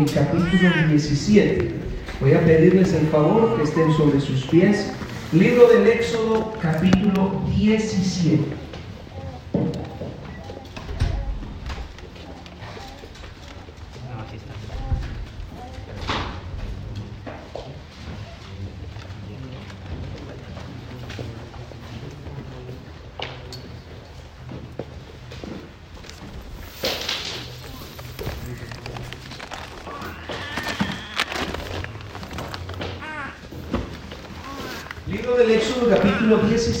[0.00, 1.70] el capítulo 17.
[2.20, 4.92] Voy a pedirles el favor que estén sobre sus pies.
[5.32, 8.42] Libro del Éxodo, capítulo 17.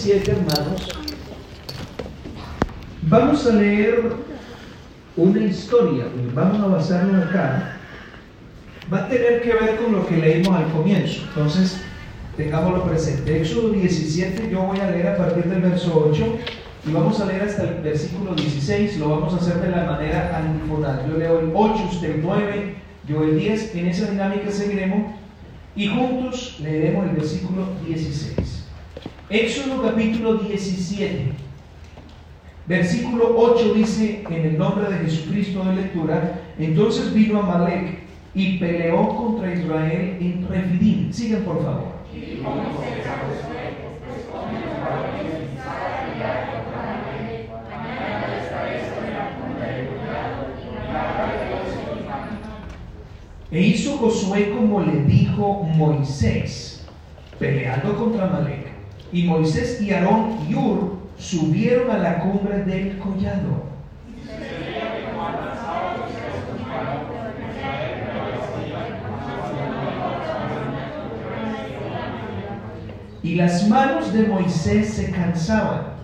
[0.04, 0.88] 17, hermanos.
[3.02, 4.12] Vamos a leer
[5.16, 6.04] una historia,
[6.34, 7.78] vamos a basarnos acá.
[8.92, 11.22] Va a tener que ver con lo que leímos al comienzo.
[11.28, 11.80] Entonces,
[12.36, 13.40] tengámoslo presente.
[13.40, 16.36] Éxodo 17, yo voy a leer a partir del verso 8
[16.86, 18.98] y vamos a leer hasta el versículo 16.
[18.98, 21.06] Lo vamos a hacer de la manera antifodal.
[21.08, 22.74] Yo leo el 8, usted el 9,
[23.08, 23.74] yo el 10.
[23.74, 25.14] En esa dinámica seguiremos
[25.74, 28.33] y juntos leeremos el versículo 16.
[29.30, 31.32] Éxodo capítulo 17.
[32.66, 38.00] Versículo 8 dice, en el nombre de Jesucristo de lectura, entonces vino Amalek
[38.34, 41.10] y peleó contra Israel en Refidim.
[41.10, 41.94] Sigan por favor.
[53.50, 56.84] E hizo Josué como le dijo Moisés,
[57.38, 58.73] peleando contra Amalek.
[59.14, 63.62] Y Moisés y Aarón y Ur subieron a la cumbre del collado.
[73.22, 75.94] Y las manos de Moisés se cansaban,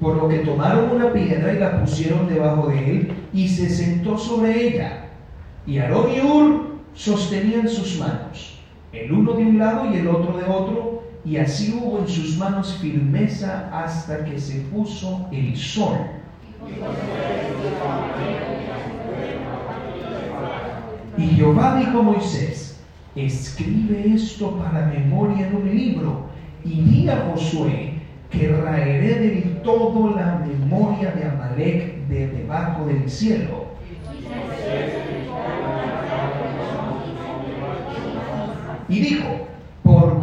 [0.00, 4.16] por lo que tomaron una piedra y la pusieron debajo de él, y se sentó
[4.16, 5.06] sobre ella.
[5.66, 8.60] Y Aarón y Ur sostenían sus manos,
[8.92, 10.89] el uno de un lado y el otro de otro,
[11.24, 15.98] y así hubo en sus manos firmeza hasta que se puso el sol.
[21.18, 22.80] Y Jehová dijo a Moisés,
[23.14, 26.30] escribe esto para memoria en un libro,
[26.64, 27.94] y di a Josué
[28.30, 33.70] que raeré de todo la memoria de Amalek de debajo del cielo.
[38.88, 39.49] Y dijo,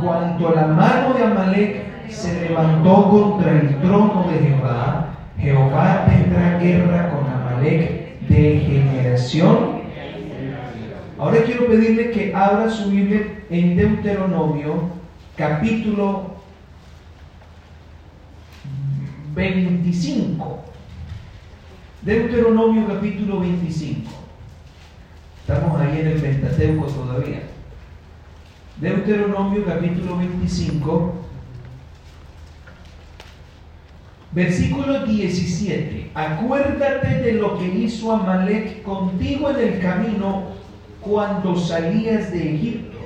[0.08, 7.10] cuanto la mano de Amalek se levantó contra el trono de Jehová, Jehová tendrá guerra
[7.10, 9.78] con Amalek de generación.
[11.20, 14.90] Ahora quiero pedirle que abra su Biblia en Deuteronomio,
[15.36, 16.38] capítulo
[19.36, 20.64] 25.
[22.04, 24.10] Deuteronomio capítulo 25.
[25.42, 27.57] Estamos ahí en el Pentateuco todavía.
[28.80, 31.16] Deuteronomio capítulo 25,
[34.34, 36.12] versículo 17.
[36.14, 40.44] Acuérdate de lo que hizo Amalek contigo en el camino
[41.02, 43.00] cuando salías de Egipto,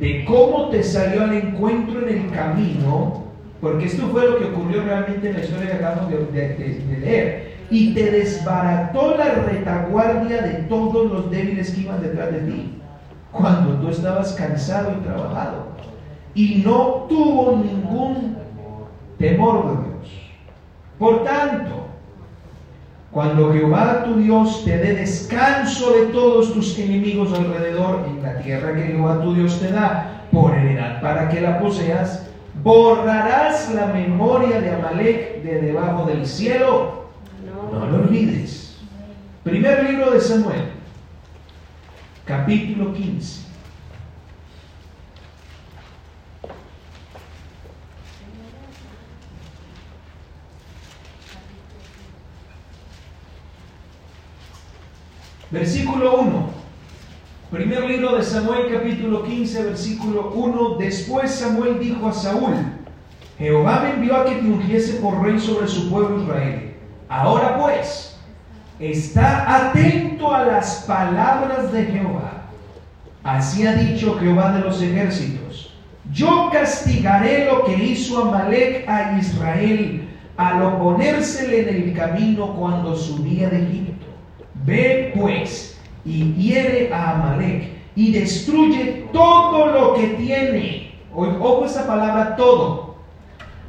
[0.00, 3.26] de cómo te salió al encuentro en el camino,
[3.60, 6.98] porque esto fue lo que ocurrió realmente en la historia que acabamos de, de, de
[6.98, 12.79] leer, y te desbarató la retaguardia de todos los débiles que iban detrás de ti
[13.32, 15.70] cuando tú estabas cansado y trabajado
[16.34, 18.36] y no tuvo ningún
[19.18, 20.08] temor de Dios.
[20.98, 21.86] Por tanto,
[23.10, 28.74] cuando Jehová tu Dios te dé descanso de todos tus enemigos alrededor en la tierra
[28.74, 32.26] que Jehová tu Dios te da por heredad para que la poseas,
[32.62, 37.06] borrarás la memoria de Amalek de debajo del cielo.
[37.72, 38.78] No lo olvides.
[39.42, 40.64] Primer libro de Samuel,
[42.30, 43.40] capítulo 15.
[55.50, 56.50] Versículo 1.
[57.50, 60.76] Primer libro de Samuel capítulo 15, versículo 1.
[60.78, 62.54] Después Samuel dijo a Saúl,
[63.38, 66.76] Jehová me envió a que te ungiese por rey sobre su pueblo Israel.
[67.08, 68.09] Ahora pues,
[68.80, 72.44] está atento a las palabras de Jehová.
[73.22, 75.74] Así ha dicho Jehová de los ejércitos.
[76.10, 83.50] Yo castigaré lo que hizo Amalek a Israel al oponérsele en el camino cuando subía
[83.50, 84.06] de Egipto.
[84.64, 90.94] Ve pues y hiere a Amalek y destruye todo lo que tiene.
[91.14, 92.96] Ojo esa palabra todo.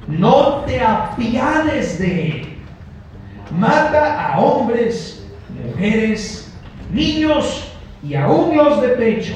[0.07, 2.50] No te apiades de él.
[3.57, 6.51] Mata a hombres, mujeres,
[6.91, 7.65] niños
[8.03, 9.35] y aún los de pecho,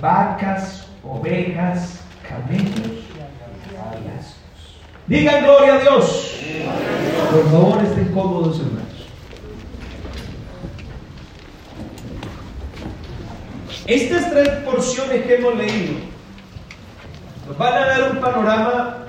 [0.00, 4.36] vacas, ovejas, camellos y asnos.
[5.06, 6.40] Digan gloria a Dios.
[7.30, 8.86] Por favor, estén cómodos, hermanos.
[13.86, 15.94] Estas tres porciones que hemos leído
[17.46, 19.06] nos van a dar un panorama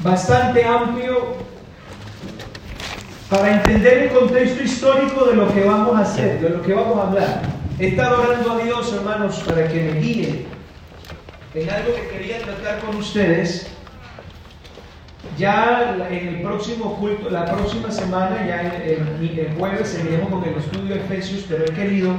[0.00, 1.47] bastante amplio
[3.28, 6.98] para entender el contexto histórico de lo que vamos a hacer, de lo que vamos
[6.98, 7.42] a hablar.
[7.78, 10.46] He estado orando a Dios, hermanos, para que me guíe
[11.54, 13.70] en algo que quería tratar con ustedes.
[15.36, 20.54] Ya en el próximo culto, la próxima semana, ya el, el jueves, seguiremos con el
[20.54, 22.14] estudio de Efesios, pero he querido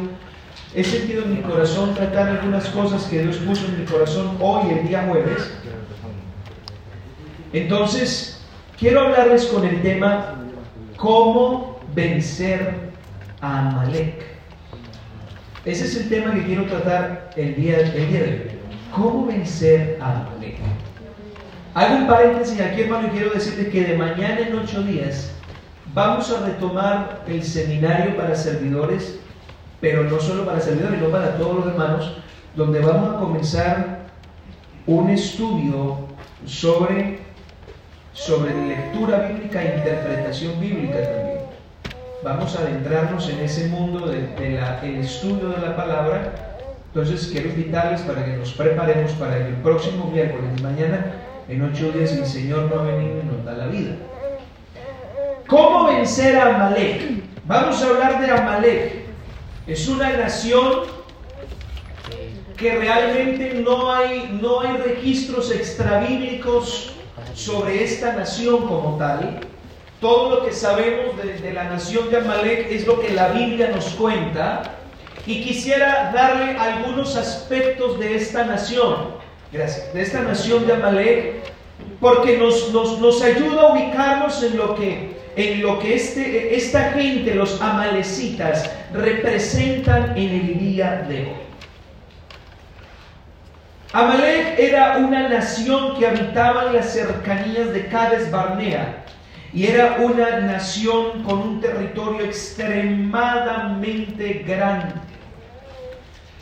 [0.76, 4.72] He sentido en mi corazón tratar algunas cosas que Dios puso en mi corazón hoy,
[4.72, 5.52] el día jueves.
[7.54, 8.40] Entonces,
[8.78, 10.36] quiero hablarles con el tema
[11.00, 12.92] cómo vencer
[13.42, 14.24] a Amalek.
[15.66, 18.60] Ese es el tema que quiero tratar el día, el día de hoy.
[18.96, 20.58] ¿Cómo vencer a Amalek?
[21.74, 25.32] Hago un paréntesis aquí, hermano, y quiero decirte que de mañana en ocho días
[25.94, 29.20] vamos a retomar el seminario para servidores
[29.82, 32.18] pero no solo para servidores, sino para todos los hermanos,
[32.56, 34.00] donde vamos a comenzar
[34.86, 36.00] un estudio
[36.46, 37.20] sobre,
[38.20, 41.40] sobre lectura bíblica e interpretación bíblica también.
[42.22, 46.58] Vamos a adentrarnos en ese mundo del de, estudio de la palabra.
[46.88, 51.14] Entonces quiero invitarles para que nos preparemos para el próximo miércoles, mañana,
[51.48, 53.96] en ocho días, el Señor no ha venido y nos da la vida.
[55.48, 57.24] ¿Cómo vencer a Amalek?
[57.46, 58.92] Vamos a hablar de Amalek.
[59.66, 60.82] Es una nación
[62.58, 66.99] que realmente no hay, no hay registros extrabíblicos
[67.40, 69.40] sobre esta nación como tal.
[70.02, 73.86] Todo lo que sabemos de, la nación de Amalek es lo que la Biblia nos
[73.92, 74.64] cuenta.
[75.26, 79.16] Y quisiera darle algunos aspectos de esta nación,
[79.52, 81.36] gracias, de esta nación de Amalek,
[82.00, 86.92] porque nos, nos, nos ayuda a ubicarnos en lo que en lo que este, esta
[86.92, 91.49] gente, los amalecitas, representan en el día de hoy.
[93.92, 99.04] Amalek era una nación que habitaba en las cercanías de Cades Barnea
[99.52, 104.94] y era una nación con un territorio extremadamente grande.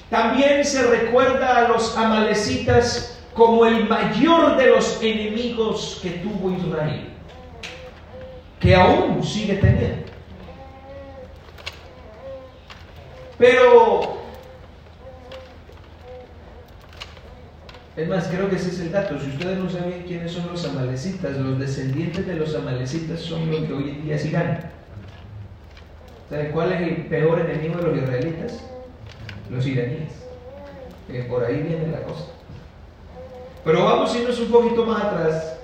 [0.09, 7.13] También se recuerda a los amalecitas como el mayor de los enemigos que tuvo Israel
[8.59, 10.07] que aún sigue teniendo.
[13.37, 14.16] Pero,
[17.97, 19.19] es más, creo que ese es el dato.
[19.19, 23.61] Si ustedes no saben quiénes son los amalecitas, los descendientes de los amalecitas son los
[23.61, 24.71] que hoy en día es Irán.
[26.29, 28.63] ¿Saben cuál es el peor enemigo de los israelitas?
[29.49, 30.11] Los iraníes.
[31.27, 32.25] por ahí viene la cosa.
[33.65, 35.57] Pero vamos a irnos un poquito más atrás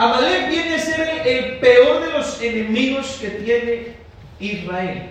[0.00, 3.88] Amalek viene a ser el, peor de los enemigos que tiene
[4.38, 5.09] Israel.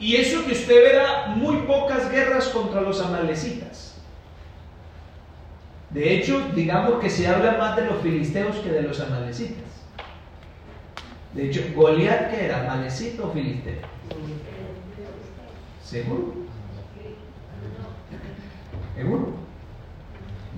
[0.00, 3.94] Y eso que usted verá muy pocas guerras contra los amalecitas.
[5.90, 9.64] De hecho, digamos que se habla más de los filisteos que de los amalecitas.
[11.34, 13.74] De hecho, Goliat que era amalecito o filisteo.
[15.84, 16.34] ¿Seguro?
[18.96, 19.34] ¿Seguro?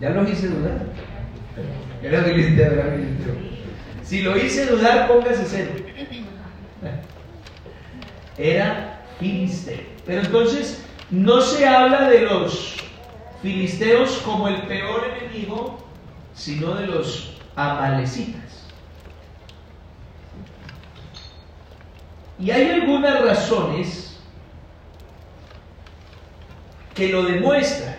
[0.00, 0.86] Ya los hice dudar.
[2.02, 3.34] Era filisteo, era filisteo.
[4.04, 5.72] Si lo hice dudar, póngase cero.
[8.36, 9.80] Era filisteo.
[10.04, 12.76] Pero entonces no se habla de los
[13.40, 15.78] filisteos como el peor enemigo,
[16.34, 18.42] sino de los amalecitas.
[22.38, 24.18] Y hay algunas razones
[26.94, 27.96] que lo demuestran.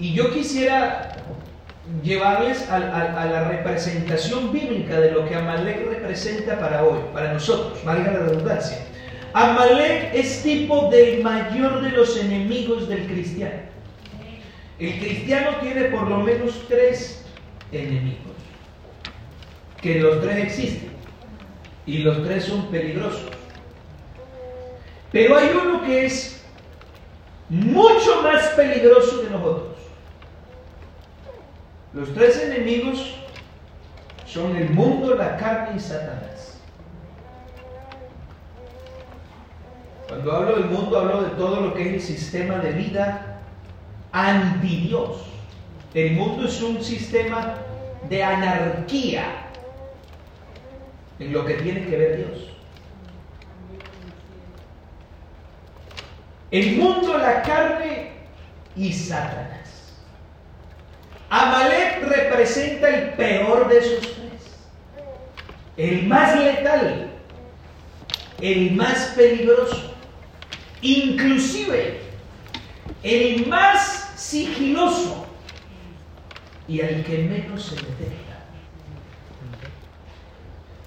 [0.00, 1.16] Y yo quisiera
[2.02, 8.12] llevarles a, la representación bíblica de lo que Amalek representa para hoy, para nosotros, valga
[8.12, 8.78] la redundancia.
[9.32, 13.68] Amalek es tipo del mayor de los enemigos del cristiano.
[14.78, 17.24] El cristiano tiene por lo menos tres
[17.72, 18.36] enemigos,
[19.82, 20.90] que los tres existen
[21.84, 23.30] y los tres son peligrosos.
[25.10, 26.44] Pero hay uno que es
[27.48, 29.77] mucho más peligroso que los otros.
[31.98, 33.12] Los tres enemigos
[34.24, 36.60] son el mundo, la carne y Satanás.
[40.06, 43.40] Cuando hablo del mundo, hablo de todo lo que es el sistema de vida
[44.12, 45.24] anti Dios.
[45.92, 47.54] El mundo es un sistema
[48.08, 49.24] de anarquía.
[51.18, 52.50] en lo que tiene que ver Dios.
[56.52, 58.12] El mundo, la carne
[58.76, 59.57] y Satanás.
[61.38, 64.18] Amalek representa el peor de esos tres.
[65.76, 67.10] El más letal,
[68.40, 69.94] el más peligroso,
[70.82, 72.00] inclusive
[73.02, 75.26] el más sigiloso
[76.66, 78.44] y al que menos se detecta.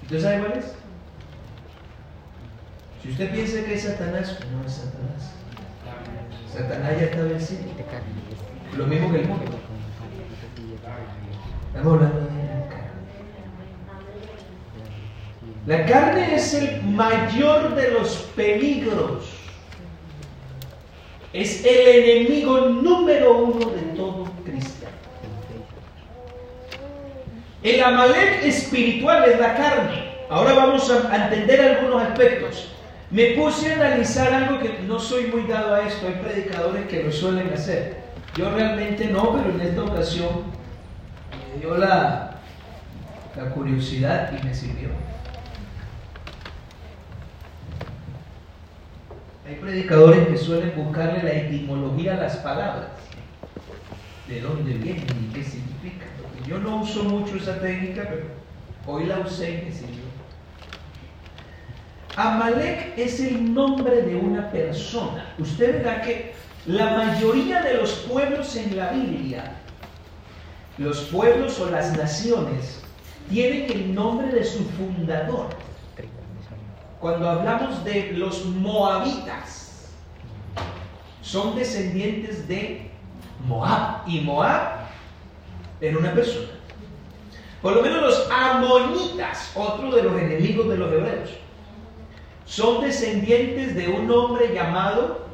[0.02, 0.74] ¿Usted sabe cuál es?
[3.02, 5.32] Si usted piensa que es Satanás, no es Satanás.
[6.52, 7.62] Satanás ya está vencido.
[8.76, 9.71] Lo mismo que el mundo.
[11.74, 12.92] De la carne.
[15.66, 19.30] La carne es el mayor de los peligros.
[21.32, 24.96] Es el enemigo número uno de todo cristiano.
[27.62, 30.12] El Amalek espiritual es la carne.
[30.28, 32.68] Ahora vamos a entender algunos aspectos.
[33.10, 37.02] Me puse a analizar algo que no soy muy dado a esto, hay predicadores que
[37.02, 37.96] lo suelen hacer.
[38.36, 40.61] Yo realmente no, pero en esta ocasión
[41.52, 42.40] me dio la,
[43.36, 44.90] la curiosidad y me sirvió.
[49.46, 52.88] Hay predicadores que suelen buscarle la etimología a las palabras,
[54.28, 56.08] de dónde vienen y qué significan.
[56.46, 58.26] Yo no uso mucho esa técnica, pero
[58.86, 60.02] hoy la usé y me sirvió.
[62.16, 65.34] Amalek es el nombre de una persona.
[65.38, 66.34] Usted verá que
[66.66, 69.61] la mayoría de los pueblos en la Biblia,
[70.78, 72.82] los pueblos o las naciones,
[73.28, 75.48] tienen el nombre de su fundador.
[77.00, 79.90] Cuando hablamos de los moabitas,
[81.20, 82.90] son descendientes de
[83.46, 84.06] Moab.
[84.06, 84.86] Y Moab
[85.80, 86.48] era una persona.
[87.60, 91.30] Por lo menos los amonitas, otro de los enemigos de los hebreos
[92.44, 95.26] son descendientes de un hombre llamado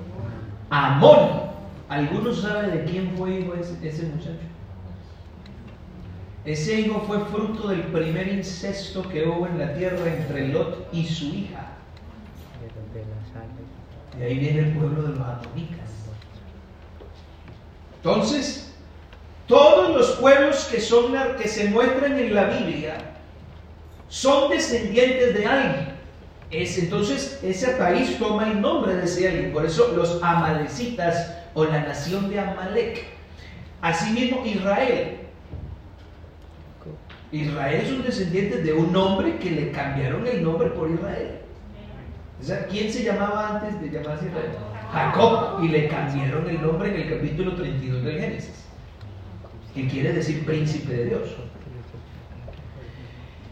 [0.71, 1.49] Amón.
[1.89, 4.48] ¿Algunos saben de quién fue hijo ese, ese muchacho?
[6.45, 11.05] Ese hijo fue fruto del primer incesto que hubo en la tierra entre Lot y
[11.05, 11.73] su hija.
[14.19, 15.89] Y ahí viene el pueblo de los amonitas.
[17.97, 18.73] Entonces,
[19.47, 22.97] todos los pueblos que, son, que se muestran en la Biblia
[24.09, 25.99] son descendientes de alguien
[26.51, 29.53] entonces ese país toma el nombre de ese alguien.
[29.53, 33.05] Por eso los amalecitas o la nación de Amalek.
[33.81, 35.18] Asimismo Israel.
[37.33, 41.41] Israel es un descendiente de un hombre que le cambiaron el nombre por Israel.
[42.71, 44.51] ¿Quién se llamaba antes de llamarse Israel?
[44.93, 45.63] Jacob.
[45.63, 48.65] Y le cambiaron el nombre en el capítulo 32 del Génesis.
[49.75, 51.29] Que quiere decir príncipe de Dios.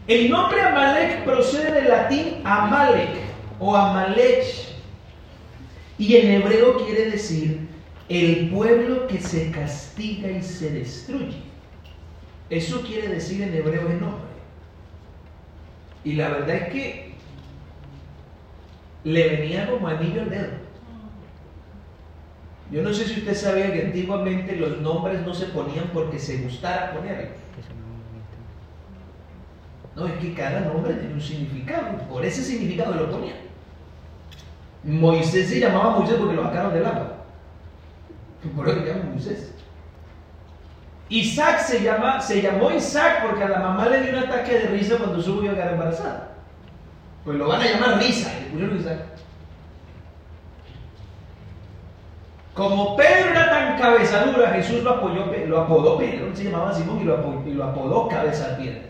[0.07, 3.09] El nombre Amalek procede del latín Amalek
[3.59, 4.45] o Amalek
[5.97, 7.67] y en hebreo quiere decir
[8.07, 11.46] el pueblo que se castiga y se destruye.
[12.49, 14.27] Eso quiere decir en hebreo el nombre.
[16.03, 17.13] Y la verdad es que
[19.03, 20.67] le venía como anillo al dedo.
[22.71, 26.37] Yo no sé si usted sabía que antiguamente los nombres no se ponían porque se
[26.37, 27.37] gustara ponerlos
[29.97, 31.97] no, es que cada nombre tiene un significado.
[32.07, 33.33] Por ese significado lo ponía.
[34.83, 37.17] Moisés se llamaba Moisés porque lo sacaron del agua.
[38.55, 39.53] Por eso se llama Moisés.
[41.09, 44.67] Isaac se, llama, se llamó Isaac porque a la mamá le dio un ataque de
[44.67, 46.31] risa cuando su a quedar embarazada.
[47.23, 48.99] Pues lo van a llamar risa, le pusieron Isaac.
[52.53, 57.03] Como Pedro era tan cabezadura, Jesús lo apoyó, lo apodó Pedro, se llamaba Simón y
[57.03, 58.81] lo, y lo apodó piedra.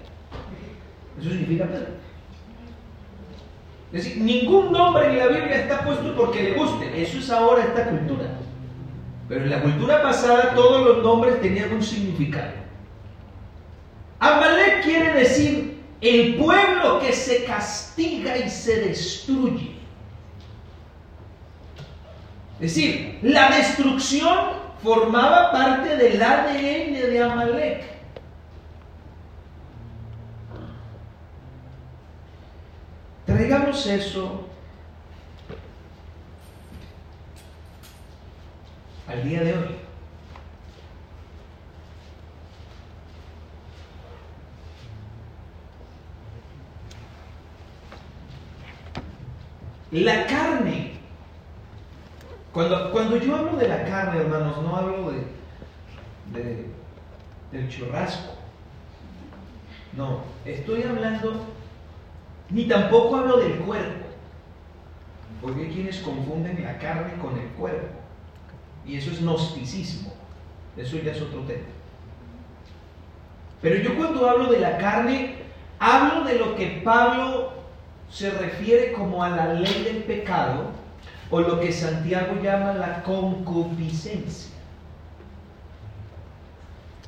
[1.19, 1.97] Eso significa Pedro.
[3.91, 7.01] Es decir, ningún nombre en la Biblia está puesto porque le guste.
[7.01, 8.25] Eso es ahora esta cultura.
[9.27, 12.53] Pero en la cultura pasada todos los nombres tenían un significado.
[14.19, 19.75] Amalek quiere decir el pueblo que se castiga y se destruye.
[22.60, 24.38] Es decir, la destrucción
[24.81, 27.84] formaba parte del ADN de Amalek.
[33.25, 34.47] Traigamos eso
[39.08, 39.76] al día de hoy.
[49.92, 50.92] La carne.
[52.52, 55.12] Cuando, cuando yo hablo de la carne, hermanos, no hablo
[56.34, 56.66] de,
[57.52, 58.34] del churrasco.
[59.94, 61.46] No, estoy hablando
[62.50, 64.06] ni tampoco hablo del cuerpo,
[65.42, 67.97] porque hay quienes confunden la carne con el cuerpo,
[68.88, 70.13] y eso es gnosticismo,
[70.77, 71.65] eso ya es otro tema.
[73.62, 75.36] Pero yo cuando hablo de la carne,
[75.79, 77.53] hablo de lo que Pablo
[78.10, 80.72] se refiere como a la ley del pecado,
[81.29, 84.51] o lo que Santiago llama la concupiscencia.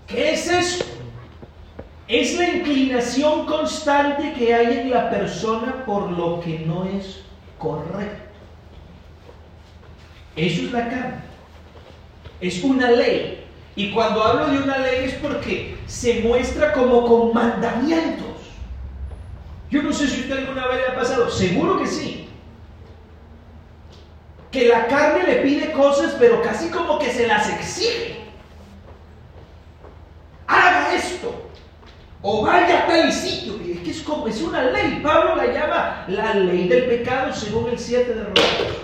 [0.07, 0.85] ¿Qué es eso?
[2.07, 7.21] Es la inclinación constante que hay en la persona por lo que no es
[7.57, 8.29] correcto.
[10.35, 11.28] Eso es la carne.
[12.41, 13.45] Es una ley.
[13.75, 18.27] Y cuando hablo de una ley es porque se muestra como con mandamientos.
[19.69, 22.27] Yo no sé si usted alguna vez le ha pasado, seguro que sí.
[24.51, 28.17] Que la carne le pide cosas, pero casi como que se las exige.
[30.47, 31.49] Haga esto.
[32.21, 33.59] O vaya a tal sitio.
[33.63, 34.99] Es que es como, es una ley.
[35.03, 38.78] Pablo la llama la ley del pecado según el 7 de Romanos.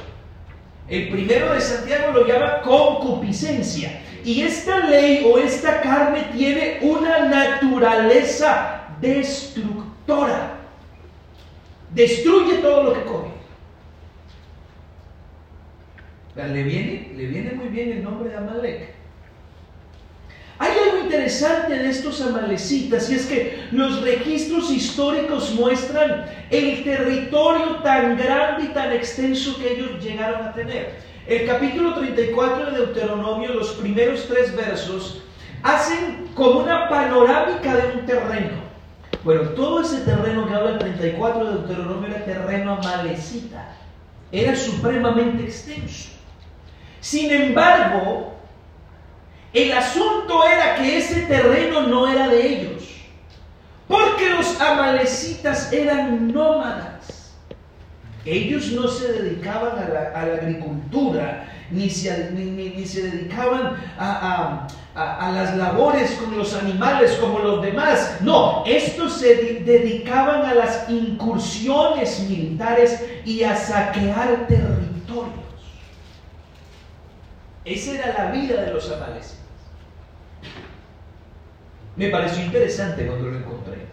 [0.88, 4.02] El primero de Santiago lo llama concupiscencia.
[4.24, 10.58] Y esta ley o esta carne tiene una naturaleza destructora.
[11.94, 13.36] Destruye todo lo que come.
[16.36, 18.95] Le viene, le viene muy bien el nombre de Amalek.
[21.06, 28.66] Interesante de estos amalecitas y es que los registros históricos muestran el territorio tan grande
[28.66, 30.96] y tan extenso que ellos llegaron a tener.
[31.28, 35.22] El capítulo 34 de Deuteronomio, los primeros tres versos,
[35.62, 38.66] hacen como una panorámica de un terreno.
[39.24, 43.76] Bueno, todo ese terreno que habla el 34 de Deuteronomio era terreno amalecita.
[44.32, 46.10] Era supremamente extenso.
[47.00, 48.35] Sin embargo,
[49.56, 52.84] el asunto era que ese terreno no era de ellos.
[53.88, 57.34] Porque los amalecitas eran nómadas.
[58.26, 62.12] Ellos no se dedicaban a la, agricultura, ni se,
[63.04, 68.18] dedicaban a, a, las labores con los animales como los demás.
[68.22, 75.46] No, estos se dedicaban a las incursiones militares y a saquear territorios.
[77.64, 79.45] Esa era la vida de los amalecitas.
[81.96, 83.86] Me pareció interesante cuando lo encontré.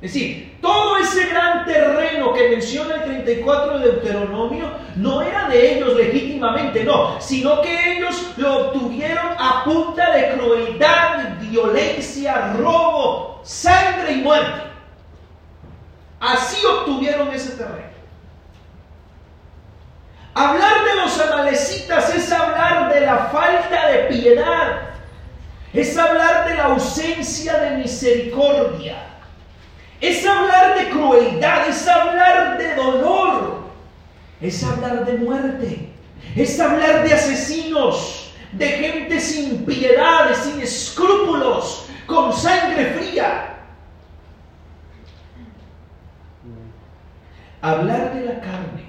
[0.00, 5.74] Es decir, todo ese gran terreno que menciona el 34 de Deuteronomio no era de
[5.74, 14.12] ellos legítimamente, no, sino que ellos lo obtuvieron a punta de crueldad, violencia, robo, sangre
[14.12, 14.62] y muerte.
[16.20, 17.88] Así obtuvieron ese terreno.
[20.34, 24.82] Hablar de los amalecitas es hablar de la falta de piedad,
[25.72, 29.08] es hablar de la ausencia de misericordia
[30.00, 33.64] es hablar de crueldad, es hablar de dolor,
[34.40, 35.88] es hablar de muerte,
[36.36, 43.56] es hablar de asesinos, de gente sin piedad, sin escrúpulos, con sangre fría.
[47.60, 48.84] Hablar de la carne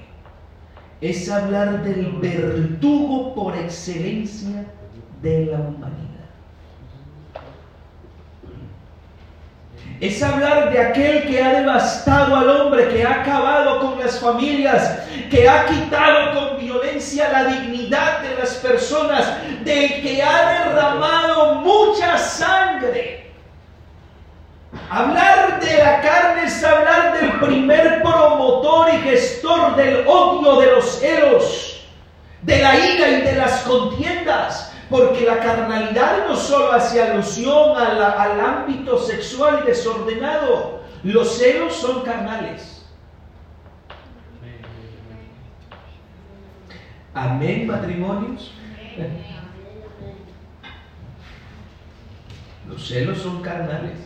[1.01, 4.63] es hablar del verdugo por excelencia
[5.23, 6.08] de la humanidad.
[10.01, 14.97] Es hablar de aquel que ha devastado al hombre, que ha acabado con las familias,
[15.29, 19.25] que ha quitado con violencia la dignidad de las personas,
[19.65, 23.29] del que ha derramado mucha sangre.
[24.89, 30.85] Hablar de la carne es hablar del primer promotor y gestor del odio de los
[30.99, 31.85] celos,
[32.43, 38.41] de la ira y de las contiendas porque la carnalidad no solo hace alusión al
[38.41, 42.87] ámbito sexual desordenado, los celos son carnales.
[47.13, 48.51] Amén, matrimonios.
[52.67, 53.97] Los celos son carnales.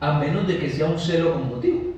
[0.00, 1.95] A menos de que sea un celo con motivo.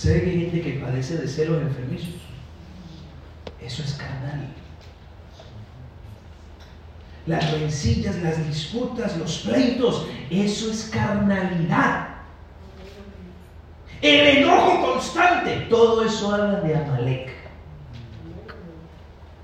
[0.00, 2.14] ¿Sabe que hay gente que padece de celos enfermizos?
[3.60, 4.48] Eso es carnal.
[7.26, 12.08] Las rencillas, las disputas, los pleitos, eso es carnalidad.
[14.00, 17.32] El enojo constante, todo eso habla de Amalek.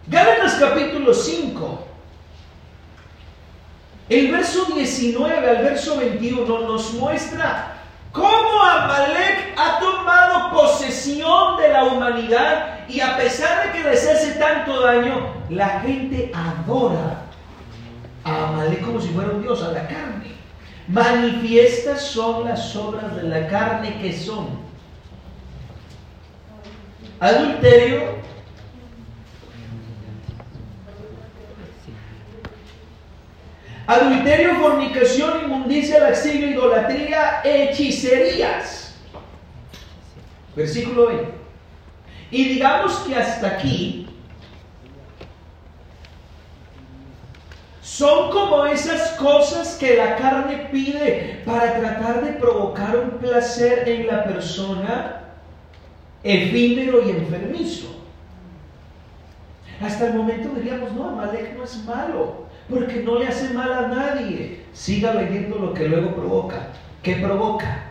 [0.07, 1.87] Gálatas capítulo 5,
[4.09, 7.76] el verso 19 al verso 21 nos muestra
[8.17, 14.33] cómo Amalek ha tomado posesión de la humanidad y a pesar de que les hace
[14.33, 17.27] tanto daño, la gente adora
[18.85, 20.33] como si fuera un Dios, a la carne.
[20.89, 24.49] Manifiestas son las obras de la carne que son
[27.19, 28.17] adulterio,
[33.87, 38.95] adulterio, fornicación, inmundicia, laxidio, idolatría, hechicerías.
[40.55, 41.27] Versículo 20.
[42.31, 44.09] Y digamos que hasta aquí
[47.83, 54.07] son como esas cosas que la carne pide para tratar de provocar un placer en
[54.09, 55.23] la persona
[56.23, 57.87] efímero y enfermizo.
[59.81, 63.89] Hasta el momento diríamos, no, Amalek no es malo, porque no le hace mal a
[63.89, 64.65] nadie.
[64.73, 66.69] Siga leyendo lo que luego provoca.
[67.03, 67.85] ¿Qué provoca?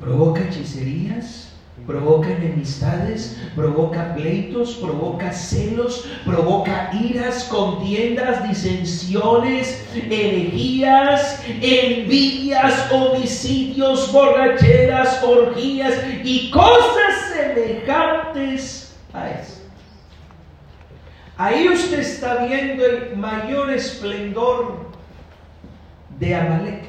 [0.00, 1.52] Provoca hechicerías,
[1.86, 15.94] provoca enemistades, provoca pleitos, provoca celos, provoca iras, contiendas, disensiones, herejías, envidias, homicidios, borracheras, orgías
[16.24, 19.57] y cosas semejantes a eso.
[21.38, 24.88] Ahí usted está viendo el mayor esplendor
[26.18, 26.82] de Amalek.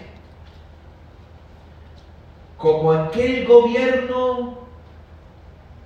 [2.57, 4.57] Como aquel gobierno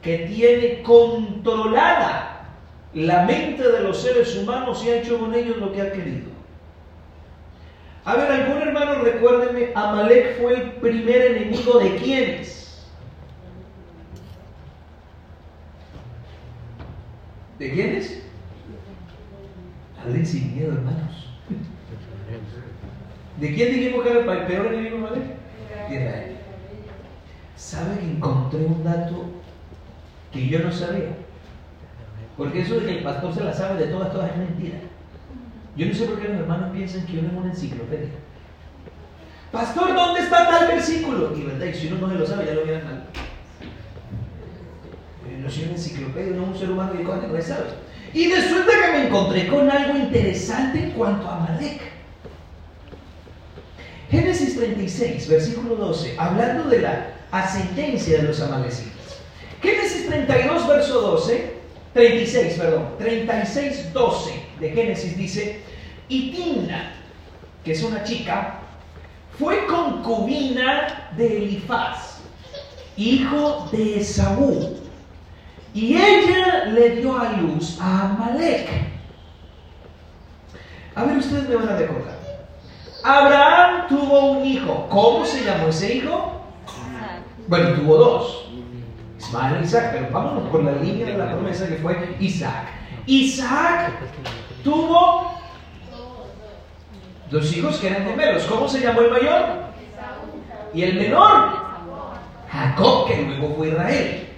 [0.02, 2.47] que tiene controlada
[2.93, 6.32] la mente de los seres humanos y ha hecho con ellos lo que ha querido.
[8.06, 12.88] A ver, algún hermano recuérdeme, Amalek fue el primer enemigo de quiénes?
[17.60, 18.22] ¿De quiénes?
[20.04, 21.30] Hablen sin miedo, hermanos.
[23.39, 25.24] ¿De quién dijimos que era el peor enemigo Amalek?
[25.89, 26.38] De Israel.
[27.56, 29.26] ¿Sabe que encontré un dato
[30.32, 31.16] que yo no sabía?
[32.38, 34.78] Porque eso de que el pastor se la sabe de todas, todas es mentira.
[35.76, 38.10] Yo no sé por qué los hermanos piensan que uno es una enciclopedia.
[39.52, 41.38] Pastor, ¿dónde está tal versículo?
[41.38, 43.04] Y verdad, y si uno no se lo sabe, ya lo vieron mal.
[45.42, 47.83] No soy una enciclopedia, no un ser humano que no sabe.
[48.13, 51.82] Y resulta que me encontré con algo interesante en cuanto a Malek.
[54.12, 58.93] Génesis 36, versículo 12, hablando de la ascendencia de los amalecitas.
[59.60, 61.54] Génesis 32, verso 12,
[61.93, 65.62] 36, perdón, 36, 12 de Génesis dice,
[66.08, 66.93] y Timna,
[67.65, 68.60] que es una chica,
[69.39, 72.19] fue concubina de Elifaz,
[72.95, 74.83] hijo de Esaú,
[75.73, 78.69] y ella le dio a luz a Amalek.
[80.95, 82.13] A ver, ustedes me van a recordar.
[83.03, 84.88] Abraham tuvo un hijo.
[84.89, 86.41] ¿Cómo se llamó ese hijo?
[87.47, 88.45] Bueno, tuvo dos.
[89.19, 92.67] Ismael y Isaac, pero vámonos por la línea de la promesa que fue Isaac.
[93.05, 93.91] Isaac
[94.63, 95.33] tuvo
[97.31, 98.43] dos hijos que eran gemelos.
[98.43, 99.63] ¿Cómo se llamó el mayor?
[100.73, 101.49] Y el menor,
[102.49, 104.33] Jacob, que luego fue Israel.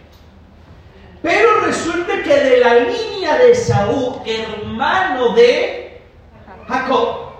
[1.25, 5.99] Pero resulta que de la línea de Saúl, hermano de
[6.67, 7.31] Jacob,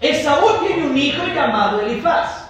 [0.00, 2.48] Esaú tiene un hijo llamado Elifaz.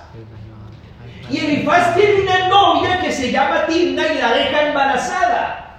[1.30, 5.78] Y Elifaz tiene una novia que se llama Timna y la deja embarazada.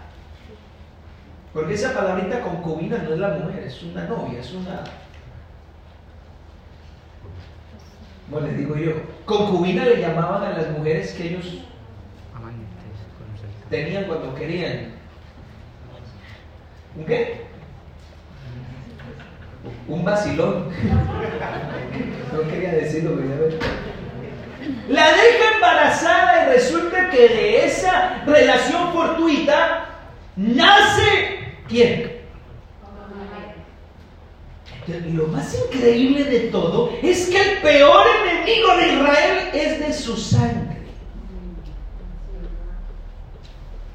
[1.54, 4.86] Porque esa palabrita concubina no es la mujer, es una novia, es una...
[8.32, 8.94] No les digo yo.
[9.26, 11.64] Concubina le llamaban a las mujeres que ellos
[13.74, 14.94] tenían cuando querían.
[16.96, 17.42] ¿Un qué?
[19.88, 20.70] Un vacilón.
[22.32, 23.58] no quería decirlo, pero
[24.90, 29.90] La deja embarazada y resulta que de esa relación fortuita
[30.36, 32.12] nace quién?
[34.88, 39.94] Y lo más increíble de todo es que el peor enemigo de Israel es de
[39.94, 40.73] su sangre.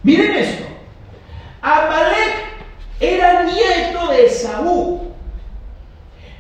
[0.03, 0.65] Miren esto.
[1.61, 2.49] Amalek
[3.01, 5.13] era nieto de Esaú.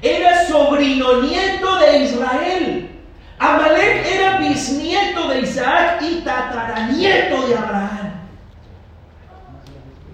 [0.01, 2.90] Era sobrino nieto de Israel.
[3.38, 8.09] Amalek era bisnieto de Isaac y tataranieto de Abraham.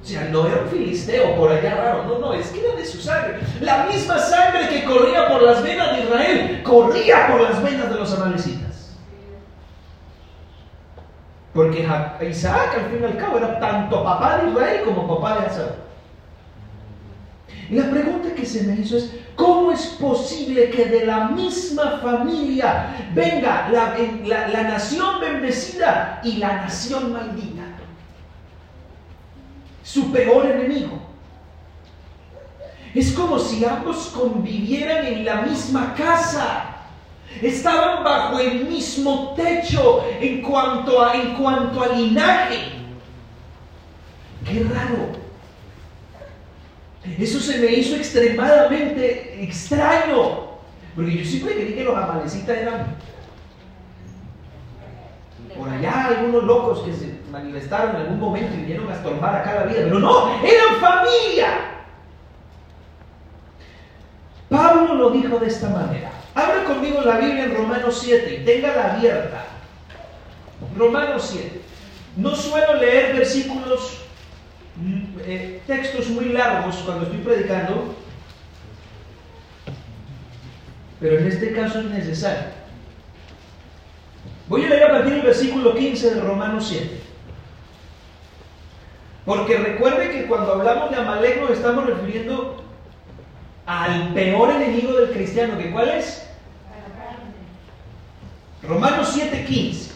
[0.02, 2.84] O sea, no era un filisteo por allá raro, no, no, es que era de
[2.84, 3.40] su sangre.
[3.62, 7.96] La misma sangre que corría por las venas de Israel, corría por las venas de
[7.96, 8.63] los amalecitas.
[11.54, 11.86] Porque
[12.28, 15.70] Isaac, al fin y al cabo, era tanto papá de Israel como papá de Esaú.
[17.70, 22.00] Y la pregunta que se me hizo es, ¿cómo es posible que de la misma
[22.02, 27.62] familia venga la, la, la nación bendecida y la nación maldita?
[29.84, 30.98] Su peor enemigo.
[32.94, 36.73] Es como si ambos convivieran en la misma casa.
[37.42, 42.72] Estaban bajo el mismo techo en cuanto a, en cuanto a linaje.
[44.44, 45.24] Qué raro.
[47.18, 50.44] Eso se me hizo extremadamente extraño.
[50.94, 52.96] Porque yo siempre creí que los amalecitas eran
[55.56, 59.54] por allá algunos locos que se manifestaron en algún momento y vinieron a estorbar acá
[59.54, 59.80] la vida.
[59.84, 61.73] Pero no, eran familia.
[64.54, 66.12] Pablo lo dijo de esta manera.
[66.32, 69.46] Abra conmigo la Biblia en Romanos 7 y téngala abierta.
[70.76, 71.60] Romanos 7.
[72.16, 73.98] No suelo leer versículos,
[74.76, 77.96] mm, eh, textos muy largos cuando estoy predicando,
[81.00, 82.44] pero en este caso es necesario.
[84.48, 87.00] Voy a leer a partir del versículo 15 de Romanos 7.
[89.24, 92.63] Porque recuerde que cuando hablamos de Amalek estamos refiriendo
[93.66, 96.26] al peor enemigo del cristiano, que cuál es?
[98.62, 99.92] Romanos 7:15.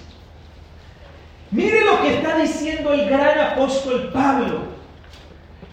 [1.51, 4.61] Mire lo que está diciendo el gran apóstol Pablo,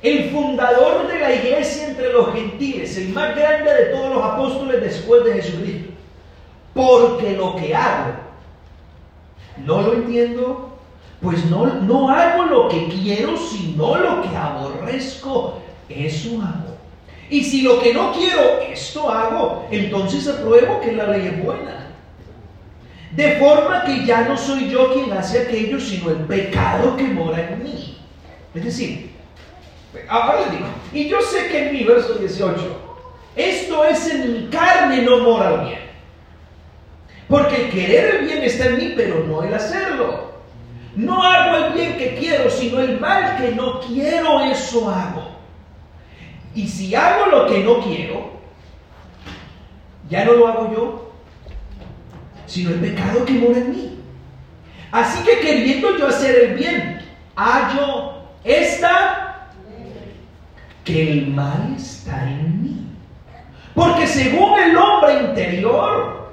[0.02, 4.82] el fundador de la iglesia entre los gentiles, el más grande de todos los apóstoles
[4.82, 5.92] después de Jesucristo.
[6.74, 8.14] Porque lo que hago,
[9.66, 10.78] no lo entiendo,
[11.22, 16.75] pues no, no hago lo que quiero, sino lo que aborrezco, eso hago.
[17.30, 21.88] Y si lo que no quiero, esto hago, entonces apruebo que la ley es buena.
[23.12, 27.50] De forma que ya no soy yo quien hace aquello, sino el pecado que mora
[27.50, 27.98] en mí.
[28.54, 29.12] Es decir,
[30.08, 32.56] ahora les digo, y yo sé que en mi verso 18,
[33.36, 35.80] esto es en mi carne, no mora bien.
[37.28, 40.36] Porque el querer el bien está en mí, pero no el hacerlo.
[40.96, 45.35] No hago el bien que quiero, sino el mal que no quiero, eso hago.
[46.56, 48.32] Y si hago lo que no quiero,
[50.10, 51.12] ya no lo hago yo,
[52.48, 54.00] sino el pecado que mora en mí.
[54.91, 57.02] Así que queriendo yo hacer el bien,
[57.36, 58.13] hallo
[58.46, 59.50] esta
[60.86, 62.88] que el mal está en mí.
[63.74, 66.30] Porque según el hombre interior,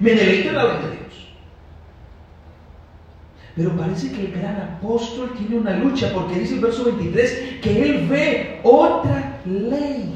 [0.00, 1.28] me deleito en la ley de Dios.
[3.54, 7.82] Pero parece que el gran apóstol tiene una lucha porque dice el verso 23 que
[7.82, 10.14] él ve otra ley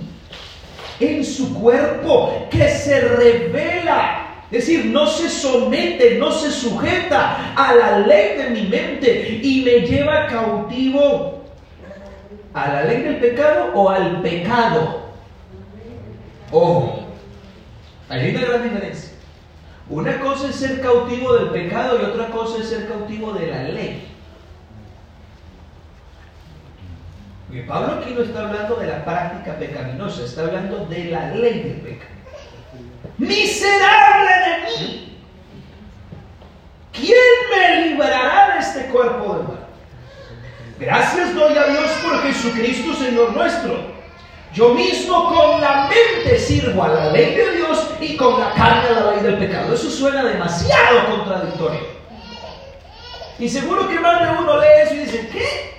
[1.01, 4.27] en su cuerpo que se revela.
[4.51, 9.63] Es decir, no se somete, no se sujeta a la ley de mi mente y
[9.65, 11.45] me lleva cautivo
[12.53, 15.01] a la ley del pecado o al pecado.
[16.51, 17.01] Ojo,
[18.09, 19.13] hay una gran diferencia.
[19.91, 23.63] Una cosa es ser cautivo del pecado y otra cosa es ser cautivo de la
[23.65, 24.07] ley.
[27.49, 31.61] Porque Pablo aquí no está hablando de la práctica pecaminosa, está hablando de la ley
[31.61, 32.11] del pecado.
[33.19, 35.19] Miserable de mí.
[36.93, 37.17] ¿Quién
[37.51, 39.65] me librará de este cuerpo de muerte?
[40.79, 43.99] Gracias doy a Dios por Jesucristo, Señor nuestro
[44.55, 48.89] yo mismo con la mente sirvo a la ley de Dios y con la carne
[48.89, 49.75] a la ley del pecado.
[49.75, 51.81] Eso suena demasiado contradictorio.
[53.39, 55.78] Y seguro que más de uno lee eso y dice, ¿qué?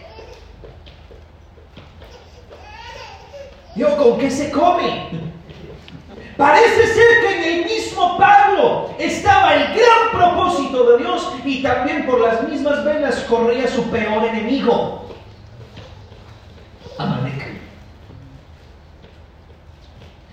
[3.80, 5.08] Yo, ¿con qué se come?
[6.36, 12.06] Parece ser que en el mismo Pablo estaba el gran propósito de Dios y también
[12.06, 15.06] por las mismas venas corría su peor enemigo,
[16.98, 17.58] Amalek.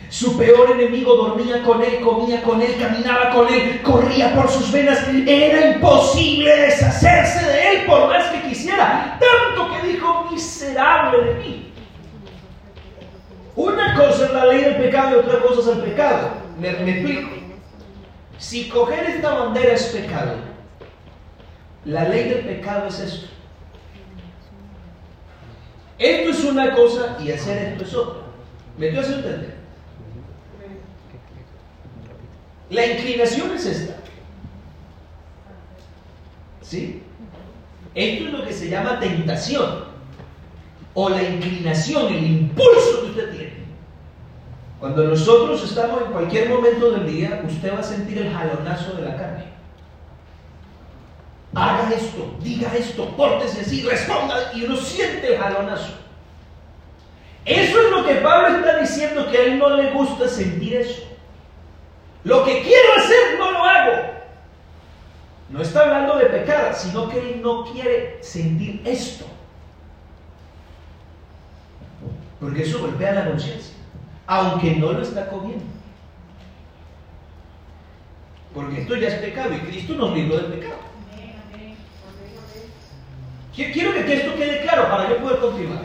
[0.09, 4.73] Su peor enemigo dormía con él, comía con él, caminaba con él, corría por sus
[4.73, 5.07] venas.
[5.25, 9.21] Era imposible deshacerse de él por más que quisiera.
[9.21, 11.56] Tanto que dijo, miserable de mí.
[13.57, 16.31] Una cosa es la ley del pecado y otra cosa es el pecado.
[16.61, 17.31] Me, explico.
[18.39, 20.35] Si coger esta bandera es pecado,
[21.87, 23.27] la ley del pecado es esto.
[25.99, 28.23] Esto es una cosa y hacer esto es otra.
[28.77, 29.57] ¿Me dio a entender?
[32.69, 33.97] La inclinación es esta.
[36.61, 37.03] ¿Sí?
[37.95, 39.87] Esto es lo que se llama tentación
[40.93, 43.46] o la inclinación, el impulso que usted tiene.
[44.81, 49.03] Cuando nosotros estamos en cualquier momento del día, usted va a sentir el jalonazo de
[49.03, 49.45] la carne.
[51.55, 55.95] Haga esto, diga esto, pórtese así, responda, y uno siente el jalonazo.
[57.47, 61.03] Eso es lo que Pablo está diciendo que a él no le gusta sentir eso.
[62.25, 64.17] Lo que quiero hacer no lo hago.
[65.49, 69.25] No está hablando de pecar, sino que él no quiere sentir esto.
[72.41, 73.76] Porque eso golpea la conciencia,
[74.27, 75.65] aunque no lo está comiendo.
[78.55, 80.87] Porque esto ya es pecado y Cristo nos libró del pecado.
[83.55, 85.83] Quiero que esto quede claro para yo poder continuar.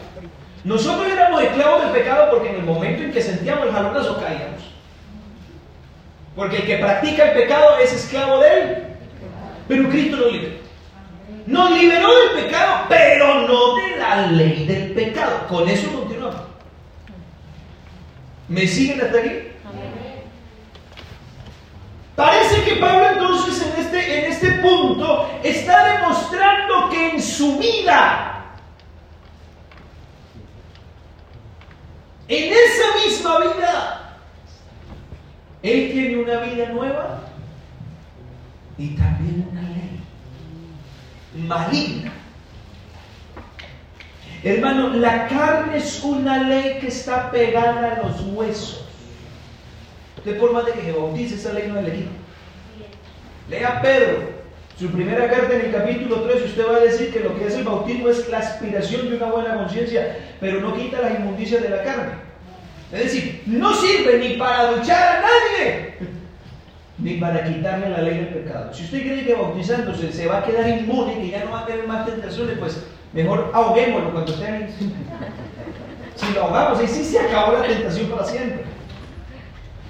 [0.64, 4.62] Nosotros éramos esclavos del pecado porque en el momento en que sentíamos el jalonazo caíamos.
[6.36, 8.78] Porque el que practica el pecado es esclavo de él.
[9.68, 10.56] Pero Cristo nos liberó.
[11.48, 15.48] Nos liberó del pecado, pero no de la ley del pecado.
[15.48, 16.01] Con eso.
[18.52, 19.32] ¿Me siguen hasta aquí?
[22.18, 28.58] Parece que Pablo entonces en este, en este punto está demostrando que en su vida,
[32.28, 34.18] en esa misma vida,
[35.64, 37.22] él tiene una vida nueva
[38.78, 40.04] y también una ley
[41.48, 42.21] maligna.
[44.44, 48.86] Hermano, la carne es una ley que está pegada a los huesos.
[50.18, 52.10] Usted por más de que se bautice, esa ley no le quita.
[53.50, 54.20] Lea Pedro,
[54.80, 57.56] su primera carta en el capítulo 3, usted va a decir que lo que es
[57.56, 61.70] el bautismo es la aspiración de una buena conciencia, pero no quita las inmundicias de
[61.70, 62.14] la carne.
[62.92, 65.94] Es decir, no sirve ni para duchar a nadie,
[66.98, 68.74] ni para quitarle la ley del pecado.
[68.74, 71.66] Si usted cree que bautizándose se va a quedar inmune, que ya no va a
[71.68, 74.76] tener más tentaciones, pues mejor ahoguémoslo cuando esté ahí.
[76.16, 78.64] Si lo ahogamos, ahí sí se acabó la tentación para siempre.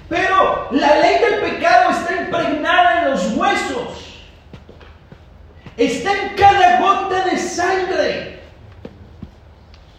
[0.08, 4.20] Pero la ley del pecado está impregnada en los huesos.
[5.76, 8.40] Está en cada gota de sangre.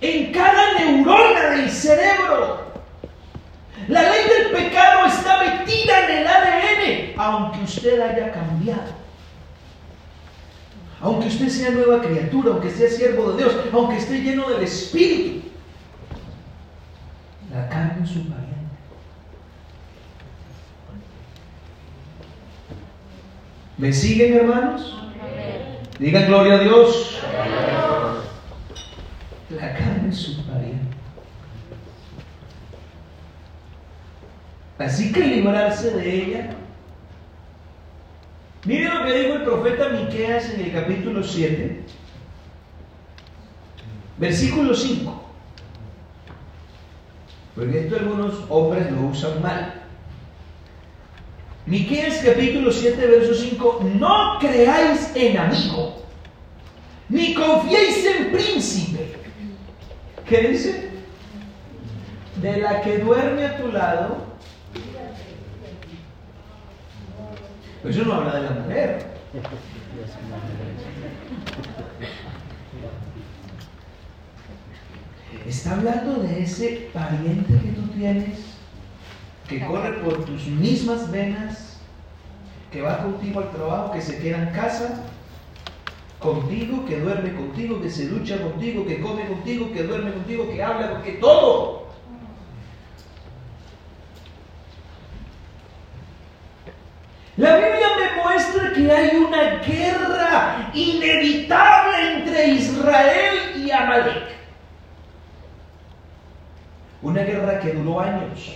[0.02, 2.64] En cada neurona del cerebro.
[3.88, 9.04] La ley del pecado está metida en el ADN, aunque usted haya cambiado.
[11.04, 15.50] Aunque usted sea nueva criatura, aunque sea siervo de Dios, aunque esté lleno del Espíritu.
[17.52, 18.54] La carne es su pariente.
[23.78, 24.98] ¿Me siguen, hermanos?
[26.00, 27.20] Digan gloria a Dios.
[29.50, 30.96] La carne es su pariente.
[34.80, 36.63] Así que librarse de ella.
[38.66, 41.84] Miren lo que dijo el profeta Miqueas en el capítulo 7,
[44.18, 45.24] versículo 5.
[47.56, 49.82] Porque esto algunos hombres lo usan mal.
[51.66, 56.04] Miqueas capítulo 7, verso 5, no creáis en amigo,
[57.10, 59.14] ni confiéis en príncipe.
[60.28, 60.90] ¿Qué dice?
[62.42, 64.33] De la que duerme a tu lado,
[67.84, 69.06] Pues eso no habla de la mujer.
[75.46, 78.40] Está hablando de ese pariente que tú tienes,
[79.50, 81.82] que corre por tus mismas venas,
[82.72, 85.04] que va contigo al trabajo, que se queda en casa
[86.20, 90.64] contigo, que duerme contigo, que se lucha contigo, que come contigo, que duerme contigo, que
[90.64, 91.83] habla, que todo.
[97.36, 104.24] La Biblia me muestra que hay una guerra inevitable entre Israel y Amalek.
[107.02, 108.54] Una guerra que duró años.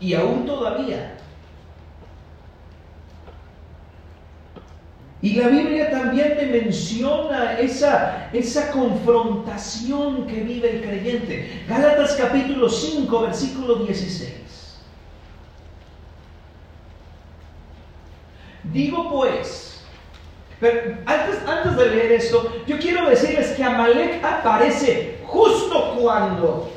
[0.00, 1.16] Y aún todavía.
[5.20, 11.64] Y la Biblia también me menciona esa, esa confrontación que vive el creyente.
[11.68, 14.37] Gálatas capítulo 5, versículo 16.
[18.72, 19.82] Digo pues,
[20.60, 26.70] pero antes, antes de leer esto, yo quiero decirles que Amalek aparece justo cuando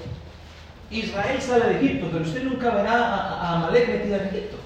[0.92, 4.58] Israel sale de Egipto, pero usted nunca verá a, Amalek metida en Egipto.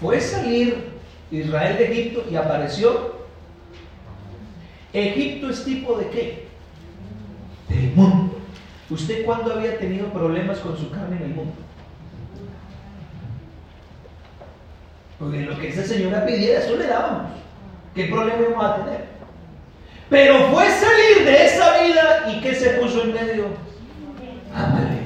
[0.00, 0.98] Fue salir
[1.30, 3.22] Israel de Egipto y apareció.
[4.92, 6.48] Egipto es tipo de qué?
[7.68, 8.38] Del mundo.
[8.90, 11.54] ¿Usted cuándo había tenido problemas con su carne en el mundo?
[15.22, 17.30] Porque lo que esa señora pidiera, eso le dábamos.
[17.94, 19.04] ¿Qué problema vamos a tener?
[20.10, 23.46] Pero fue salir de esa vida y ¿qué se puso en medio?
[24.52, 24.98] Amalek.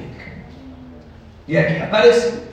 [1.47, 2.47] Y aquí aparece.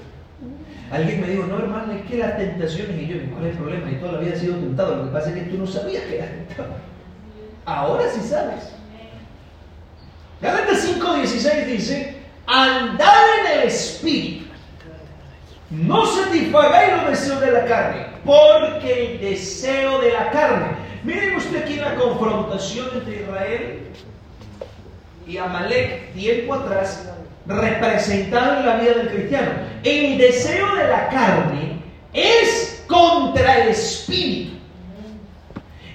[0.90, 3.90] Alguien me dijo, no hermano, es que la tentación, y yo, ¿cuál es el problema?
[3.90, 6.04] Y toda la vida he sido tentado, lo que pasa es que tú no sabías
[6.04, 6.74] que era tentado.
[7.64, 8.74] Ahora sí sabes.
[10.42, 14.43] Gálatas 5.16 dice, andad en el Espíritu
[15.70, 21.62] no satisfagáis los deseos de la carne, porque el deseo de la carne Miren usted
[21.62, 23.78] aquí la confrontación entre Israel
[25.26, 27.12] y Amalek tiempo atrás,
[27.46, 29.50] representado en la vida del cristiano.
[29.82, 31.82] El deseo de la carne
[32.14, 34.56] es contra el espíritu.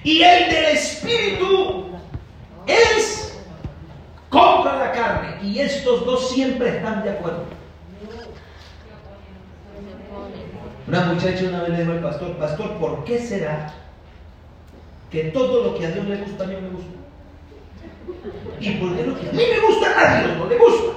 [0.04, 1.88] Y el del espíritu
[2.68, 3.36] es
[4.28, 5.42] contra la carne.
[5.42, 7.46] Y estos dos siempre están de acuerdo.
[10.90, 13.72] Una muchacha una vez le dijo al pastor, pastor, ¿por qué será
[15.08, 16.90] que todo lo que a Dios le gusta a mí me gusta?
[18.58, 20.92] ¿Y por qué lo que a mí me gusta a Dios no le gusta?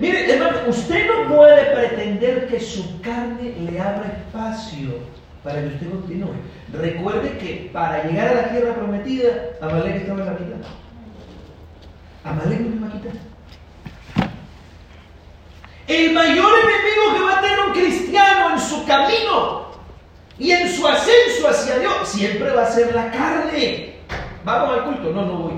[0.00, 4.98] Mire, hermano, usted no puede pretender que su carne le abra espacio
[5.42, 6.34] para que usted continúe.
[6.74, 9.30] Recuerde que para llegar a la tierra prometida,
[9.62, 10.68] Amalek estaba en la mitad.
[12.24, 13.33] Amalek no iba a quitar.
[15.86, 19.64] El mayor enemigo que va a tener un cristiano en su camino
[20.38, 23.96] y en su ascenso hacia Dios siempre va a ser la carne.
[24.44, 25.52] Vamos al culto, no, no voy.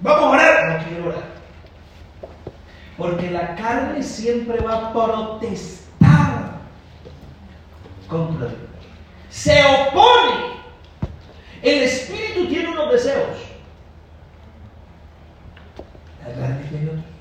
[0.00, 1.36] Vamos a orar, no quiero orar.
[2.98, 6.60] Porque la carne siempre va a protestar
[8.08, 8.60] contra Dios.
[9.30, 10.56] Se opone.
[11.62, 13.38] El espíritu tiene unos deseos.
[16.24, 17.15] La carne.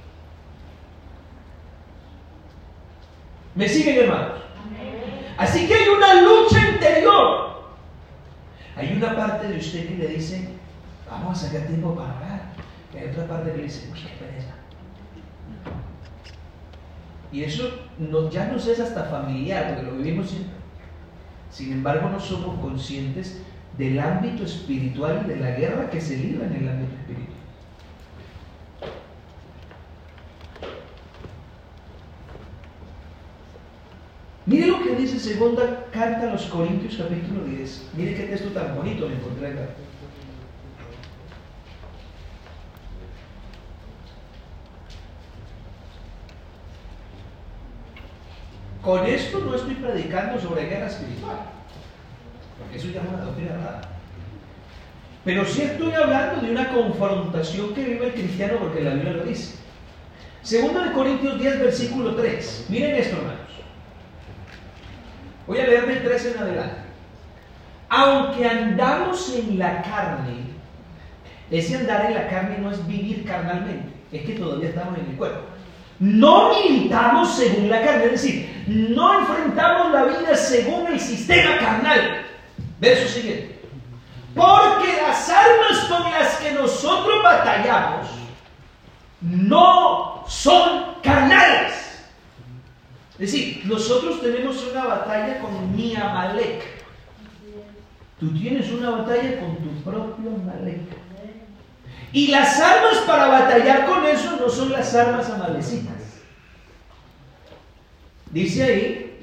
[3.56, 4.42] ¿Me siguen, hermanos?
[5.38, 7.56] Así que hay una lucha interior.
[8.76, 10.50] Hay una parte de usted que le dice,
[11.10, 12.42] vamos a sacar tiempo para orar.
[12.94, 14.54] Y hay otra parte que le dice, uy, qué pereza.
[17.32, 17.70] Y eso
[18.32, 20.54] ya nos es hasta familiar, porque lo vivimos siempre.
[21.50, 23.42] Sin embargo, no somos conscientes
[23.78, 27.36] del ámbito espiritual y de la guerra que se libra en el ámbito espiritual.
[34.46, 37.90] Mire lo que dice segunda carta a los Corintios capítulo 10.
[37.98, 39.70] Mire qué texto tan bonito me encontré acá.
[48.84, 51.38] Con esto no estoy predicando sobre guerra espiritual,
[52.60, 53.82] porque eso ya es una doctrina rara.
[55.24, 59.24] Pero sí estoy hablando de una confrontación que vive el cristiano porque la Biblia lo
[59.24, 59.56] dice.
[60.44, 62.68] Segunda de Corintios 10, versículo 3.
[62.70, 63.35] Miren esto, hermanos.
[65.48, 66.76] Voy a leer del 3 en adelante.
[67.90, 70.56] Aunque andamos en la carne,
[71.52, 75.16] ese andar en la carne no es vivir carnalmente, es que todavía estamos en el
[75.18, 75.42] cuerpo.
[76.00, 82.26] No militamos según la carne, es decir, no enfrentamos la vida según el sistema carnal.
[82.80, 83.62] Verso siguiente.
[84.34, 88.08] Porque las armas con las que nosotros batallamos
[89.22, 91.85] no son carnales.
[93.18, 96.64] Es decir, nosotros tenemos una batalla con mi Amalek.
[98.20, 100.82] Tú tienes una batalla con tu propio Amalek.
[102.12, 105.94] Y las armas para batallar con eso no son las armas amalecitas.
[108.32, 109.20] Dice ahí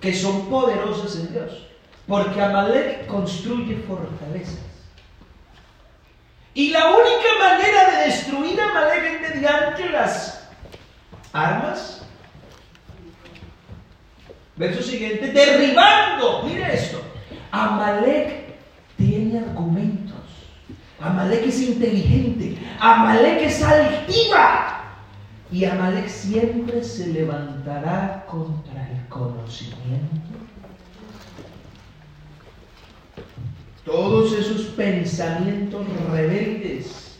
[0.00, 1.66] que son poderosas en Dios.
[2.06, 4.58] Porque Amalek construye fortalezas.
[6.52, 10.48] Y la única manera de destruir a Amalek es mediante las
[11.32, 12.02] armas.
[14.56, 16.42] Verso siguiente, derribando.
[16.44, 17.02] Mire esto.
[17.50, 18.54] Amalek
[18.96, 20.14] tiene argumentos.
[21.00, 22.56] Amalek es inteligente.
[22.78, 24.70] Amalek es altiva.
[25.50, 30.34] Y Amalek siempre se levantará contra el conocimiento.
[33.84, 37.18] Todos esos pensamientos rebeldes,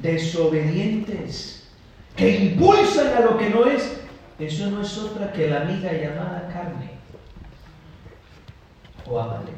[0.00, 1.68] desobedientes,
[2.14, 4.03] que impulsan a lo que no es,
[4.38, 6.90] eso no es otra que la amiga llamada carne
[9.06, 9.54] o Amalek.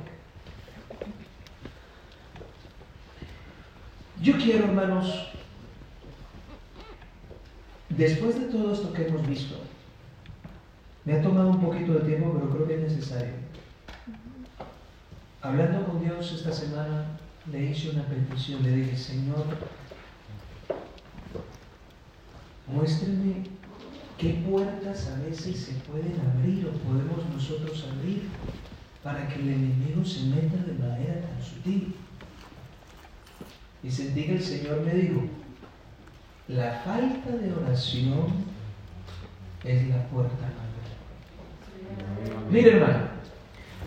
[4.20, 5.28] Yo quiero, hermanos,
[7.90, 9.56] después de todo esto que hemos visto,
[11.04, 13.34] me ha tomado un poquito de tiempo, pero creo que es necesario.
[15.40, 17.06] Hablando con Dios esta semana,
[17.52, 19.44] le hice una petición, le dije, Señor,
[22.66, 23.55] muéstrame
[24.18, 28.28] qué puertas a veces se pueden abrir o podemos nosotros abrir
[29.02, 31.94] para que el enemigo se meta de manera tan sutil.
[33.82, 35.22] Y sentí que el Señor me dijo,
[36.48, 38.26] la falta de oración
[39.64, 40.76] es la puerta mayor.
[42.50, 43.08] Mire hermano,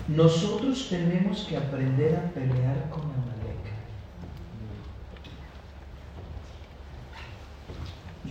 [0.08, 3.29] nosotros tenemos que aprender a pelear con Amalek.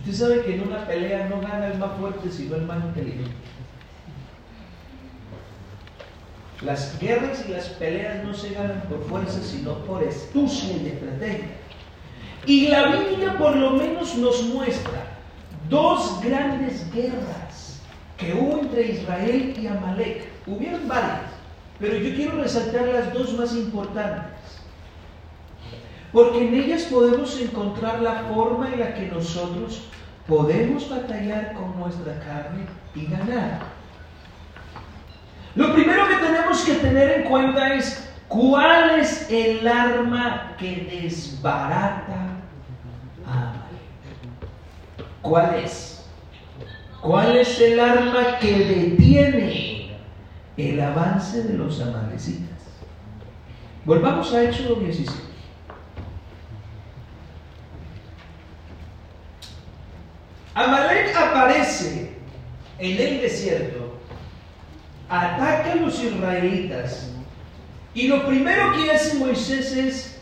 [0.09, 3.29] Usted sabe que en una pelea no gana el más fuerte, sino el más inteligente.
[6.61, 11.49] Las guerras y las peleas no se ganan por fuerza, sino por astucia y estrategia.
[12.47, 15.05] Y la Biblia por lo menos nos muestra
[15.69, 17.79] dos grandes guerras
[18.17, 20.27] que hubo entre Israel y Amalek.
[20.47, 21.29] Hubieron varias,
[21.79, 24.33] pero yo quiero resaltar las dos más importantes.
[26.11, 29.83] Porque en ellas podemos encontrar la forma en la que nosotros
[30.29, 33.61] podemos batallar con nuestra carne y ganar.
[35.55, 42.37] Lo primero que tenemos que tener en cuenta es cuál es el arma que desbarata
[43.27, 43.53] a
[45.21, 46.05] ¿Cuál es?
[47.01, 49.97] ¿Cuál es el arma que detiene
[50.55, 52.59] el avance de los amalecitas?
[53.83, 55.28] Volvamos a Éxodo 17.
[60.59, 62.11] Amalek aparece
[62.79, 63.93] en el desierto,
[65.07, 67.11] ataca a los israelitas
[67.93, 70.21] y lo primero que hace Moisés es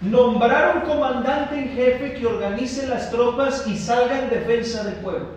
[0.00, 5.36] nombrar un comandante en jefe que organice las tropas y salga en defensa del pueblo.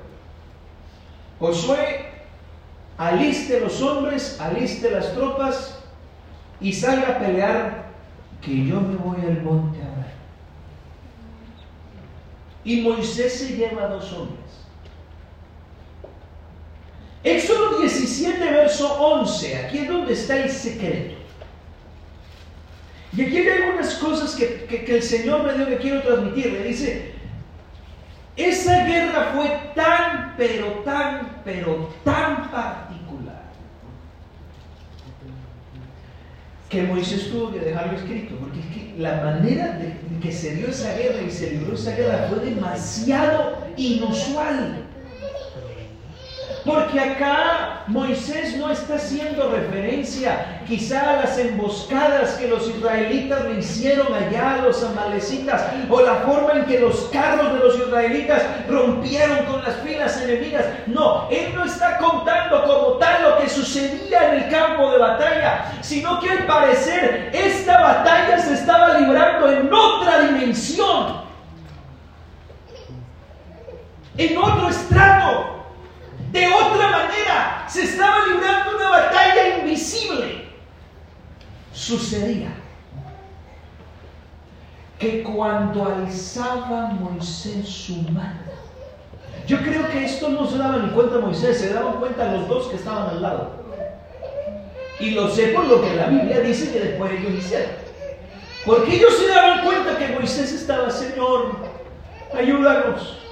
[1.37, 2.09] Josué
[2.97, 5.77] aliste los hombres, aliste las tropas
[6.59, 7.83] y salga a pelear
[8.41, 9.92] que yo me voy al monte
[12.63, 14.39] y Moisés se lleva a dos hombres.
[17.23, 21.15] Éxodo 17, verso 11, aquí es donde está el secreto.
[23.15, 26.63] Y aquí hay algunas cosas que, que el Señor me dio que quiero transmitirle.
[26.63, 27.13] Dice,
[28.35, 32.93] esa guerra fue tan, pero tan, pero tan particular
[36.73, 39.91] que Moisés tuvo que dejarlo escrito, porque es que la manera de
[40.23, 44.82] que se dio esa guerra y se libró esa guerra fue demasiado inusual.
[46.65, 53.59] Porque acá Moisés no está haciendo referencia quizá a las emboscadas que los israelitas le
[53.59, 58.43] hicieron allá a los amalecitas o la forma en que los carros de los israelitas
[58.69, 60.65] rompieron con las filas enemigas.
[60.87, 65.65] No, él no está contando como tal lo que sucedía en el campo de batalla,
[65.81, 71.23] sino que al parecer esta batalla se estaba librando en otra dimensión,
[74.17, 75.62] en otro estrato
[76.33, 80.47] de otra manera, se estaba librando una batalla invisible.
[81.71, 82.49] Sucedía
[84.97, 88.39] que cuando alzaba Moisés su mano,
[89.45, 92.67] yo creo que esto no se daba ni cuenta Moisés, se daban cuenta los dos
[92.67, 93.51] que estaban al lado.
[94.99, 97.75] Y lo sé por lo que la Biblia dice que después ellos hicieron.
[98.65, 101.57] Porque ellos se daban cuenta que Moisés estaba, Señor,
[102.35, 103.22] ayúdanos.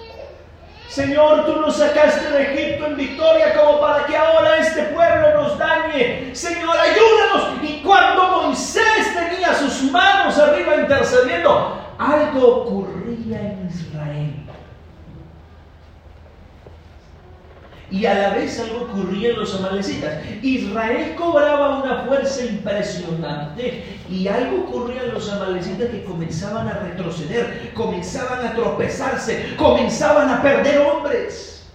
[0.92, 5.58] Señor, tú nos sacaste de Egipto en victoria como para que ahora este pueblo nos
[5.58, 6.36] dañe.
[6.36, 7.64] Señor, ayúdanos.
[7.64, 13.91] Y cuando Moisés tenía sus manos arriba intercediendo, algo ocurría en Israel.
[17.92, 20.14] Y a la vez algo ocurría en los amalecitas.
[20.42, 27.72] Israel cobraba una fuerza impresionante y algo ocurría en los amalecitas que comenzaban a retroceder,
[27.74, 31.70] comenzaban a tropezarse, comenzaban a perder hombres.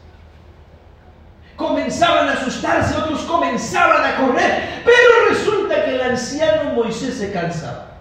[1.55, 7.96] Comenzaban a asustarse, otros comenzaban a correr, pero resulta que el anciano Moisés se cansaba.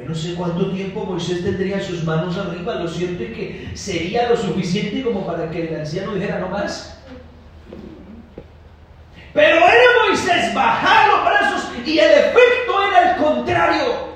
[0.00, 4.30] Yo no sé cuánto tiempo Moisés tendría sus manos arriba, lo cierto es que sería
[4.30, 6.98] lo suficiente como para que el anciano dijera no más.
[9.34, 14.10] Pero era Moisés bajar los brazos y el efecto era el contrario.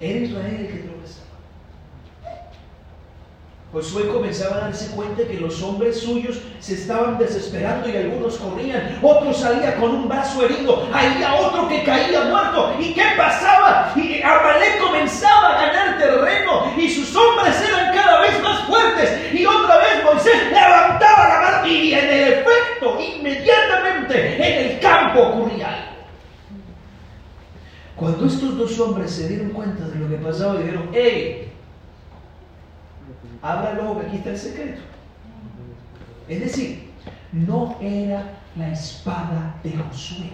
[0.00, 0.86] Era Israel el que
[3.76, 8.98] Josué comenzaba a darse cuenta que los hombres suyos se estaban desesperando y algunos corrían,
[9.02, 12.74] otro salía con un brazo herido, había otro que caía muerto.
[12.78, 13.92] ¿Y qué pasaba?
[13.94, 19.34] Y Amalek comenzaba a ganar terreno y sus hombres eran cada vez más fuertes.
[19.34, 25.20] Y otra vez Moisés levantaba la mano y en el efecto, inmediatamente en el campo
[25.20, 25.96] ocurría algo.
[27.94, 28.24] Cuando
[28.56, 31.52] dos hombres se dieron cuenta de lo que pasaba, dijeron, ¡Hey!
[33.42, 34.80] Abra luego que aquí está el secreto.
[36.28, 36.90] Es decir,
[37.32, 40.30] no era la espada de Josué.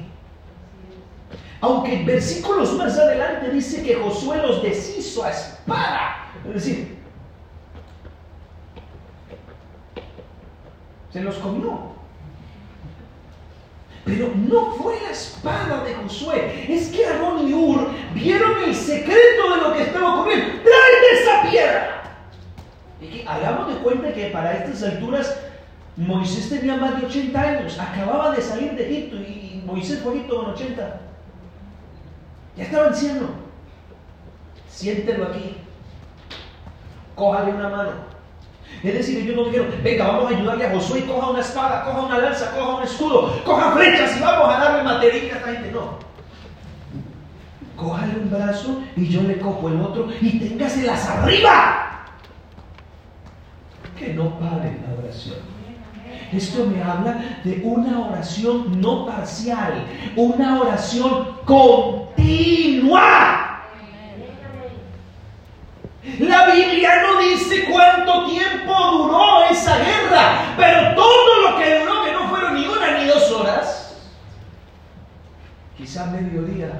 [1.60, 6.32] Aunque en versículos más adelante dice que Josué los deshizo a espada.
[6.46, 6.98] Es decir,
[11.12, 11.91] se los comió.
[14.04, 16.66] Pero no fue la espada de Josué.
[16.68, 20.62] Es que Aarón y Ur vieron el secreto de lo que estaba ocurriendo.
[20.62, 21.98] ¡Trae esa piedra!
[23.26, 25.38] hagamos de cuenta que para estas alturas
[25.96, 30.36] Moisés tenía más de 80 años, acababa de salir de Egipto y Moisés fue Egipto
[30.36, 31.00] con 80.
[32.56, 33.28] Ya estaba anciano.
[34.68, 35.56] Siéntelo aquí.
[37.14, 38.11] Cójale una mano.
[38.82, 42.02] Es decir, yo no quiero, venga, vamos a ayudarle a Josué, coja una espada, coja
[42.02, 45.70] una lanza, coja un escudo, coja flechas y vamos a darle material a esta gente.
[45.70, 45.98] No.
[47.76, 52.06] Cójale un brazo y yo le cojo el otro y téngaselas arriba.
[53.98, 55.52] Que no pare la oración.
[56.32, 59.84] Esto me habla de una oración no parcial,
[60.16, 62.00] una oración continua.
[66.02, 72.12] La Biblia no dice cuánto tiempo duró esa guerra, pero todo lo que duró, que
[72.12, 74.02] no fueron ni una ni dos horas,
[75.76, 76.72] quizá mediodía,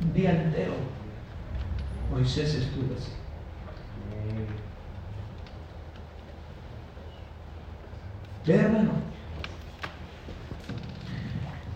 [0.00, 0.74] un día entero,
[2.12, 3.12] Moisés estuvo así.
[8.54, 8.92] hermano,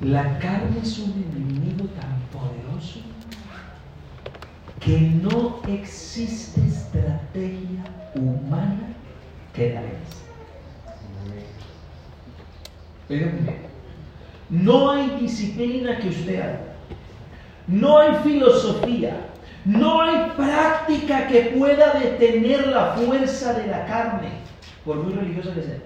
[0.00, 3.09] la carne es un enemigo tan poderoso
[4.80, 8.94] que no existe estrategia humana
[9.54, 9.82] que la.
[14.48, 16.60] No hay disciplina que usted haga.
[17.66, 19.26] No hay filosofía.
[19.64, 24.30] No hay práctica que pueda detener la fuerza de la carne,
[24.86, 25.78] por muy religiosa que sea.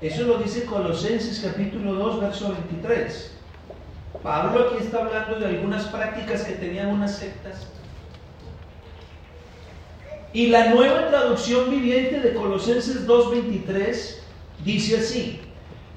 [0.00, 3.37] Eso lo dice Colosenses capítulo 2, verso 23.
[4.22, 7.68] Pablo aquí está hablando de algunas prácticas que tenían unas sectas.
[10.32, 14.16] Y la nueva traducción viviente de Colosenses 2.23
[14.64, 15.40] dice así,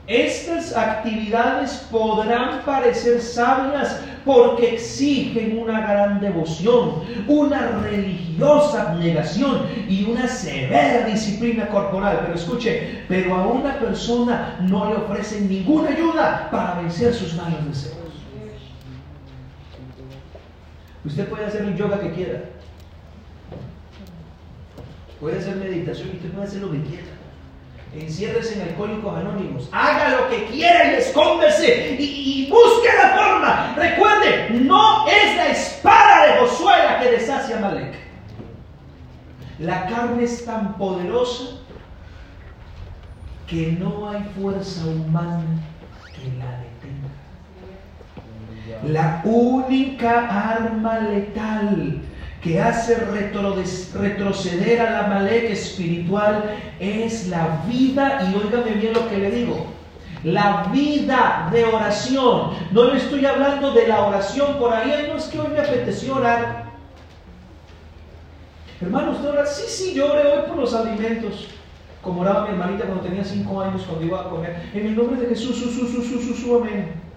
[0.08, 10.28] estas actividades podrán parecer sabias porque exigen una gran devoción, una religiosa abnegación y una
[10.28, 12.20] severa disciplina corporal.
[12.24, 17.66] Pero escuche, pero a una persona no le ofrecen ninguna ayuda para vencer sus malos
[17.68, 18.01] deseos.
[21.04, 22.44] Usted puede hacer el yoga que quiera,
[25.20, 27.22] puede hacer meditación y usted puede hacer lo que quiera
[27.94, 33.74] enciérrese en Alcohólicos Anónimos, haga lo que quiera y escóndese y, busque la forma.
[33.76, 37.96] Recuerde, no es la espada de Josué la que deshace a Malek.
[39.60, 41.58] La carne es tan poderosa
[43.48, 45.44] que no hay fuerza humana
[46.14, 46.61] que la.
[48.88, 52.02] La única arma letal
[52.42, 59.18] que hace retroceder a la Malek espiritual es la vida, y óigame bien lo que
[59.20, 59.68] le digo,
[60.24, 62.52] la vida de oración.
[62.72, 66.16] No le estoy hablando de la oración por ahí, no es que hoy me apeteció
[66.16, 66.72] orar.
[68.82, 69.46] Hermano, ¿usted ora?
[69.46, 71.50] Sí, sí, yo oré hoy por los alimentos.
[72.02, 74.72] Como oraba mi hermanita cuando tenía cinco años, cuando iba a comer.
[74.74, 77.11] En el nombre de Jesús, su, su, su, su, su, amén.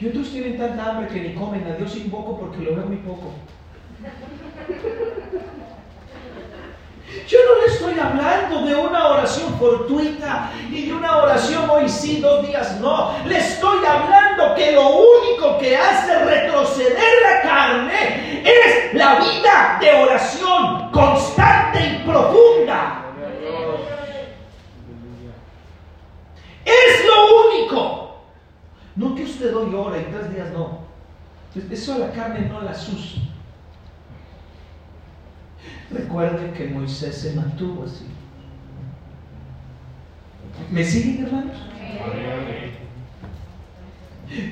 [0.00, 1.66] Y otros tienen tanta hambre que ni comen.
[1.66, 3.34] A Dios invoco porque lo veo muy poco.
[7.28, 12.20] Yo no le estoy hablando de una oración fortuita y de una oración hoy sí,
[12.20, 13.14] dos días no.
[13.26, 19.92] Le estoy hablando que lo único que hace retroceder la carne es la vida de
[19.92, 23.04] oración constante y profunda.
[26.64, 28.09] Es lo único.
[29.00, 30.80] No que usted hoy ora y tres días no.
[31.70, 33.22] Eso a la carne no la asusta.
[35.90, 38.04] Recuerden que Moisés se mantuvo así.
[40.70, 41.56] ¿Me siguen, hermanos?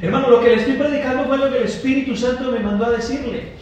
[0.00, 2.90] Hermano, lo que le estoy predicando fue lo que el Espíritu Santo me mandó a
[2.92, 3.52] decirle.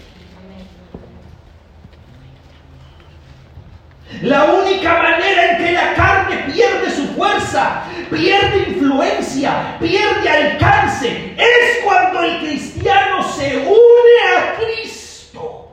[4.23, 11.85] La única manera en que la carne pierde su fuerza, pierde influencia, pierde alcance, es
[11.85, 15.73] cuando el cristiano se une a Cristo.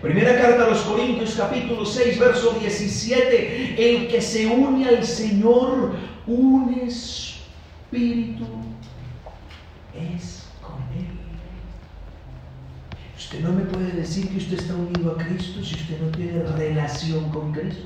[0.00, 5.94] Primera carta a los Corintios capítulo 6 verso 17, el que se une al Señor,
[6.26, 8.46] un espíritu
[9.94, 10.44] es
[13.34, 16.42] Usted no me puede decir que usted está unido a Cristo si usted no tiene
[16.42, 17.82] relación con Cristo.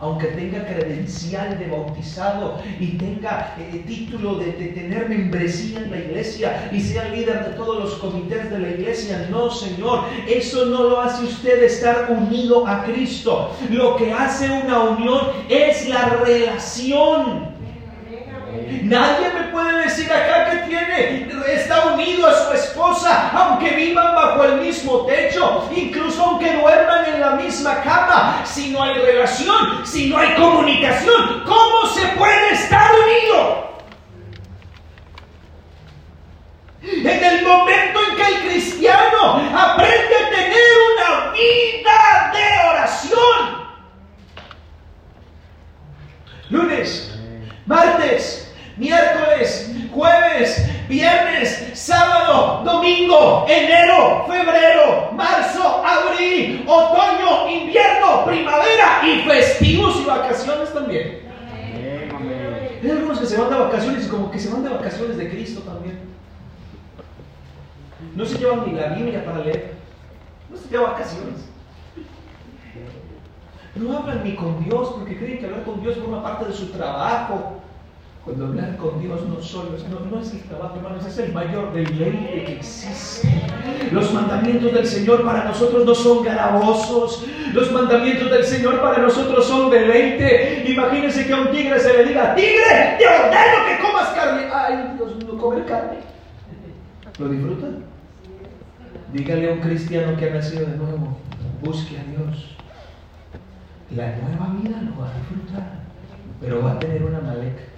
[0.00, 5.98] Aunque tenga credencial de bautizado y tenga eh, título de, de, tener membresía en la
[5.98, 10.84] iglesia y sea líder de todos los comités de la iglesia, no, Señor, eso no
[10.84, 13.52] lo hace usted estar unido a Cristo.
[13.70, 17.58] Lo que hace una unión es la relación.
[18.84, 20.37] Nadie me puede puede decir acá
[21.46, 27.20] está unido a su esposa, aunque vivan bajo el mismo techo, incluso aunque duerman en
[27.20, 28.42] la misma cama.
[28.44, 33.68] Si no hay relación, si no hay comunicación, ¿cómo se puede estar unido?
[36.82, 43.68] En el momento en que el cristiano aprende a tener una vida de oración.
[46.50, 47.14] Lunes,
[47.66, 48.47] martes,
[48.78, 60.04] miércoles, jueves, viernes, sábado, domingo, enero, febrero, marzo, abril, otoño, invierno, primavera y festivos y
[60.04, 61.28] vacaciones también.
[62.82, 65.60] Hay algunos que se van de vacaciones como que se van de vacaciones de Cristo
[65.62, 65.98] también.
[68.14, 69.74] No se llevan ni la Biblia para leer.
[70.50, 71.48] No se llevan vacaciones.
[73.74, 76.70] No hablan ni con Dios porque creen que hablar con Dios forma parte de su
[76.70, 77.60] trabajo.
[78.28, 81.32] Cuando hablar con Dios no solo es, no, no es el trabajo, hermanos, es el
[81.32, 83.26] mayor deleite que existe.
[83.90, 87.24] Los mandamientos del Señor para nosotros no son gravosos.
[87.54, 90.62] Los mandamientos del Señor para nosotros son deleite.
[90.68, 94.42] Imagínense que a un tigre se le diga, tigre, te ordeno que comas carne.
[94.52, 95.96] Ay, Dios, no comer carne.
[97.18, 97.78] ¿Lo disfrutan?
[99.14, 101.16] Dígale a un cristiano que ha nacido de nuevo,
[101.62, 102.56] busque a Dios.
[103.96, 105.80] La nueva vida lo va a disfrutar,
[106.42, 107.77] pero va a tener una maleca.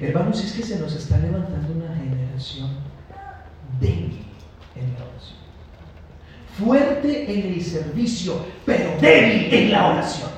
[0.00, 2.70] Hermanos, es que se nos está levantando una generación
[3.80, 4.24] débil
[4.76, 5.38] en la oración.
[6.58, 10.30] Fuerte en el servicio, pero débil en la oración.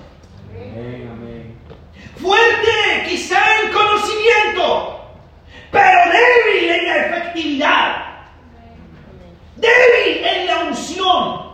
[2.16, 2.68] Fuerte
[3.08, 5.10] quizá en conocimiento,
[5.70, 8.06] pero débil en la efectividad.
[9.56, 11.46] Débil en la unción.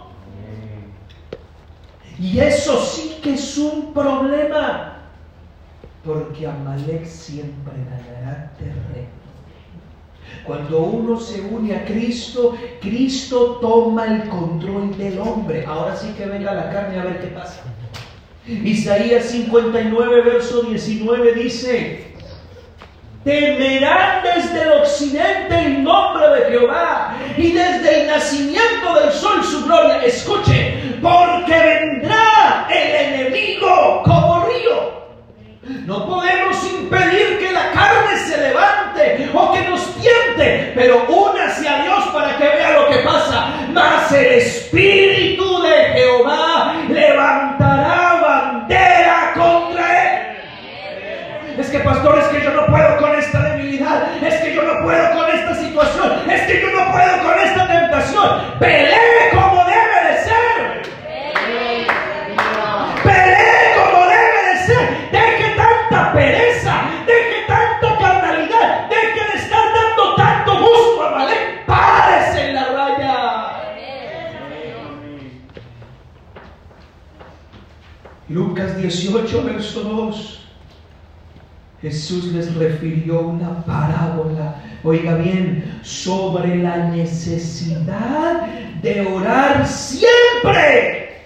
[2.19, 4.99] Y eso sí que es un problema,
[6.83, 9.23] Amalek siempre ganará terreno.
[10.45, 15.65] Cuando uno se une a Cristo, Cristo toma el control del hombre.
[15.67, 17.63] Ahora sí que venga la carne a ver qué pasa.
[18.47, 22.15] Isaías 59, verso 19 dice,
[23.23, 29.65] temerán desde el occidente el nombre de Jehová y desde el nacimiento del sol su
[29.65, 30.03] gloria.
[30.03, 35.03] Escuche, porque vendrá el enemigo como río.
[35.87, 36.52] No podemos
[36.93, 42.37] impedir que la carne se levante o que nos tiente, pero únase a Dios para
[42.37, 43.53] que vea lo que pasa.
[43.73, 51.59] Mas el Espíritu de Jehová levantará bandera contra él.
[51.59, 54.83] Es que pastor, es que yo no puedo con esta debilidad, es que yo no
[54.83, 58.59] puedo con esta situación, es que yo no puedo con esta tentación.
[58.59, 59.42] Pelee como
[78.83, 80.39] 18, verso 2.
[81.81, 88.47] Jesús les refirió una parábola, oiga bien, sobre la necesidad
[88.83, 91.23] de orar siempre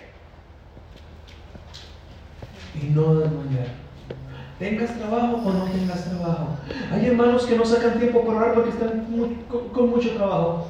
[2.81, 3.69] y no desmayar.
[4.59, 6.57] Tengas trabajo o no tengas trabajo.
[6.91, 9.07] Hay hermanos que no sacan tiempo para orar porque están
[9.73, 10.69] con, mucho trabajo.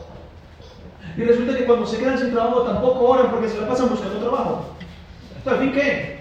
[1.17, 4.19] Y resulta que cuando se quedan sin trabajo tampoco oran porque se la pasan buscando
[4.19, 4.75] trabajo.
[5.39, 6.16] ¿Esto al qué?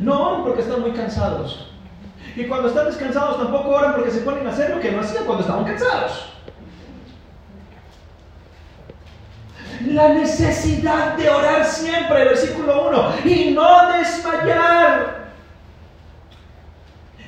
[0.00, 1.66] No oran porque están muy cansados.
[2.34, 5.24] Y cuando están descansados tampoco oran porque se ponen a hacer lo que no hacían
[5.24, 6.26] cuando estaban cansados.
[9.86, 15.20] La necesidad de orar siempre, versículo 1, y no desmayar.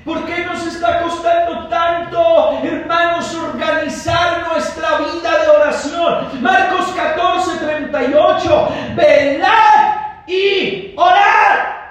[0.05, 6.43] ¿Por qué nos está costando tanto, hermanos, organizar nuestra vida de oración?
[6.43, 9.97] Marcos 14, 38, velad
[10.27, 11.82] y orar.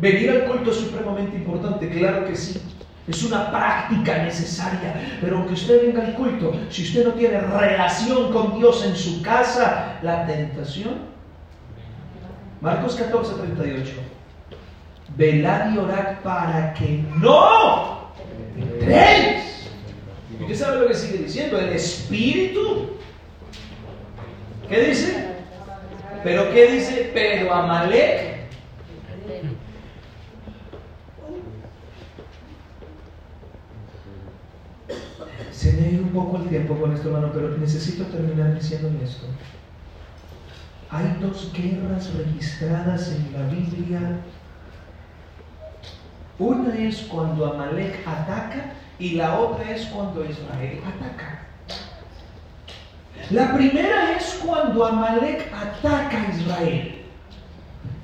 [0.00, 2.60] Venir al culto es supremamente importante, claro que sí.
[3.06, 8.32] Es una práctica necesaria, pero aunque usted venga al culto, si usted no tiene relación
[8.32, 11.10] con Dios en su casa, la tentación.
[12.60, 13.92] Marcos 14, 38.
[15.16, 18.12] Velad y orad para que no
[18.56, 19.68] entréis.
[20.38, 21.58] ¿Y usted sabe lo que sigue diciendo?
[21.58, 22.90] El Espíritu.
[24.68, 25.26] ¿Qué dice?
[26.22, 27.10] ¿Pero qué dice?
[27.12, 28.29] Pero Amalek
[35.60, 38.90] Se me ha ido un poco el tiempo con esto, hermano, pero necesito terminar diciendo
[39.04, 39.26] esto.
[40.88, 44.20] Hay dos guerras registradas en la Biblia.
[46.38, 51.42] Una es cuando Amalek ataca y la otra es cuando Israel ataca.
[53.28, 57.02] La primera es cuando Amalek ataca a Israel,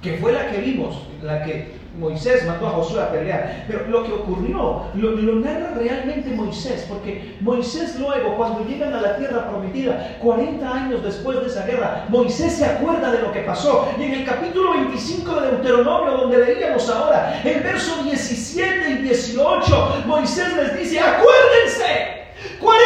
[0.03, 3.65] que fue la que vimos, la que Moisés mandó a Josué a pelear.
[3.67, 9.17] Pero lo que ocurrió lo, narra realmente Moisés, porque Moisés luego, cuando llegan a la
[9.17, 13.89] tierra prometida, 40 años después de esa guerra, Moisés se acuerda de lo que pasó.
[13.99, 20.03] Y en el capítulo 25 de Deuteronomio, donde leíamos ahora, el verso 17 y 18,
[20.07, 22.27] Moisés les dice, acuérdense,
[22.61, 22.81] 40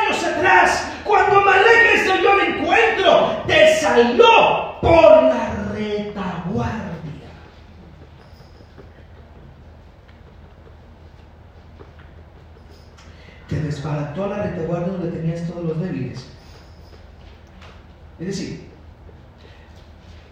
[0.00, 6.82] años atrás, cuando Malek se dio el encuentro, te salió por la retaguardia.
[13.52, 16.24] Te desbarató la retaguardia donde tenías todos los débiles.
[18.18, 18.70] Es decir,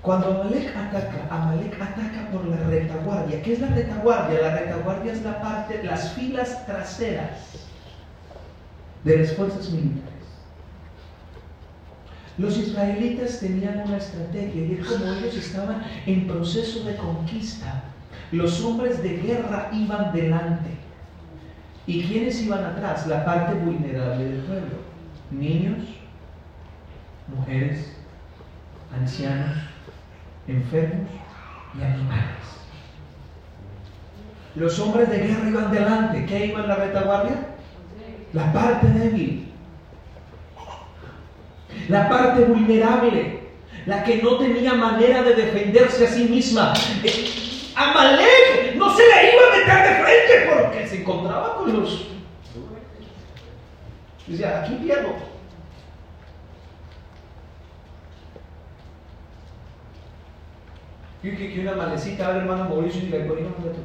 [0.00, 3.42] cuando Amalek ataca, Amalek ataca por la retaguardia.
[3.42, 4.40] ¿Qué es la retaguardia?
[4.40, 7.66] La retaguardia es la parte, las filas traseras
[9.04, 10.08] de las fuerzas militares.
[12.38, 17.82] Los israelitas tenían una estrategia y es como ellos estaban en proceso de conquista.
[18.32, 20.89] Los hombres de guerra iban delante.
[21.86, 23.06] ¿Y quiénes iban atrás?
[23.06, 24.76] La parte vulnerable del pueblo.
[25.30, 25.78] Niños,
[27.28, 27.96] mujeres,
[28.92, 29.56] ancianos,
[30.46, 31.08] enfermos
[31.78, 32.24] y animales.
[34.56, 36.26] Los hombres de guerra iban delante.
[36.26, 37.36] ¿Qué iba en la retaguardia?
[38.32, 39.50] La parte débil
[41.90, 43.40] la parte vulnerable,
[43.86, 46.72] la que no tenía manera de defenderse a sí misma.
[47.02, 49.39] Eh, Amalek no se le iba
[50.32, 52.08] a porque se encontraba con los...
[54.26, 55.30] Decía, aquí pierdo.
[61.22, 63.80] Y que, una malecita abre hermano Mauricio y le ponía un reto.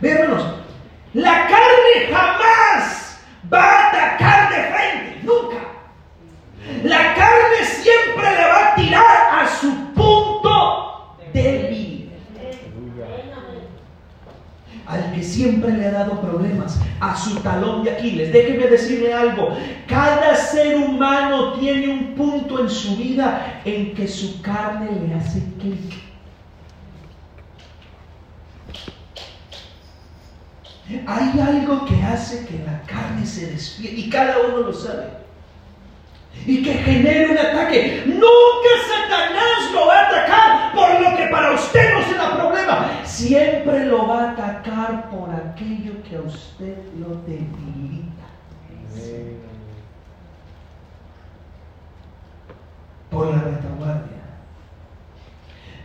[0.00, 0.46] Ve, hermanos,
[1.12, 3.20] la carne jamás
[3.52, 5.56] va a atacar de frente, nunca.
[6.84, 12.12] La carne siempre le va a tirar a su punto débil.
[14.86, 18.32] Al que siempre le ha dado problemas, a su talón de Aquiles.
[18.32, 19.56] Déjeme decirle algo.
[19.86, 25.40] Cada ser humano tiene un punto en su vida en que su carne le hace
[25.60, 25.94] clic.
[31.06, 35.25] Hay algo que hace que la carne se despierte y cada uno lo sabe.
[36.44, 38.02] Y que genere un ataque.
[38.06, 43.00] Nunca Satanás lo va a atacar por lo que para usted no será problema.
[43.04, 48.26] Siempre lo va a atacar por aquello que a usted lo debilita.
[53.10, 54.16] Por la retaguardia.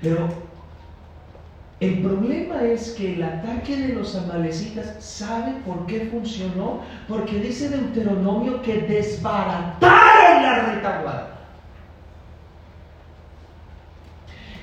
[0.02, 0.51] Pero
[1.82, 6.82] el problema es que el ataque de los amalecitas, ¿sabe por qué funcionó?
[7.08, 11.32] Porque dice Deuteronomio que desbarataron la retaguardia.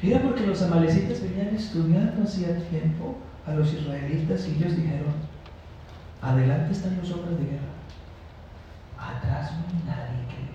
[0.01, 5.13] Era porque los amalecitas venían estudiando hacía tiempo a los israelitas y ellos dijeron,
[6.23, 7.75] adelante están los hombres de guerra,
[8.97, 10.48] atrás no hay nadie que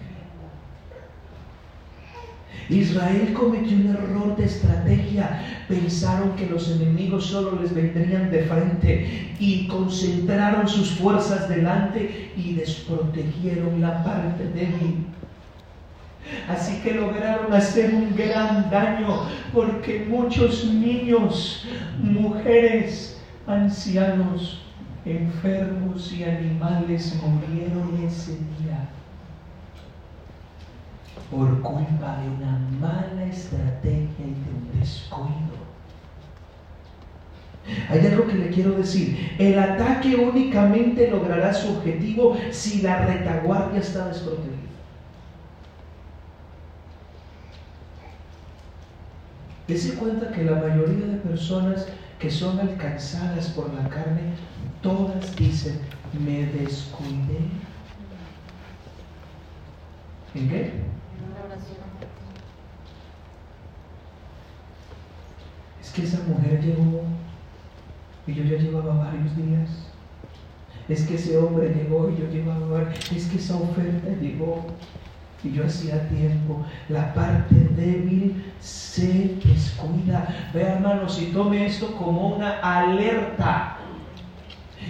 [2.70, 5.42] Israel cometió un error de estrategia.
[5.68, 12.54] Pensaron que los enemigos solo les vendrían de frente y concentraron sus fuerzas delante y
[12.54, 15.06] desprotegieron la parte débil.
[16.48, 21.66] Así que lograron hacer un gran daño porque muchos niños,
[22.02, 24.62] mujeres, ancianos,
[25.06, 28.90] enfermos y animales murieron ese día
[31.34, 35.64] por culpa de una mala estrategia y de un descuido.
[37.90, 39.36] Hay algo que le quiero decir.
[39.40, 44.54] El ataque únicamente logrará su objetivo si la retaguardia está desprotegida.
[49.68, 51.88] Dese cuenta que la mayoría de personas
[52.20, 54.34] que son alcanzadas por la carne,
[54.82, 55.80] todas dicen,
[56.14, 57.50] me descuidé.
[60.36, 60.74] ¿En qué?
[65.82, 67.04] Es que esa mujer llegó
[68.26, 69.70] y yo ya llevaba varios días.
[70.90, 73.12] Es que ese hombre llegó y yo llevaba varios.
[73.12, 74.66] Es que esa oferta llegó
[75.44, 76.66] y yo hacía tiempo.
[76.90, 80.52] La parte débil se descuida.
[80.54, 83.78] Vea hermanos, y tome esto como una alerta.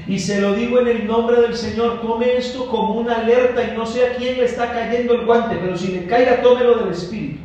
[0.07, 3.77] Y se lo digo en el nombre del Señor, tome esto como una alerta y
[3.77, 6.93] no sé a quién le está cayendo el guante, pero si le caiga, tómelo del
[6.93, 7.42] Espíritu.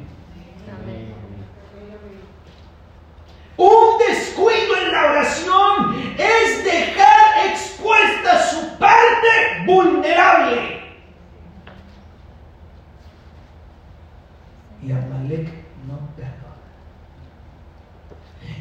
[3.59, 9.27] Un descuido en la oración es dejar expuesta su parte
[9.67, 10.79] vulnerable.
[14.81, 15.49] Y Amalek
[15.89, 16.39] no perdona.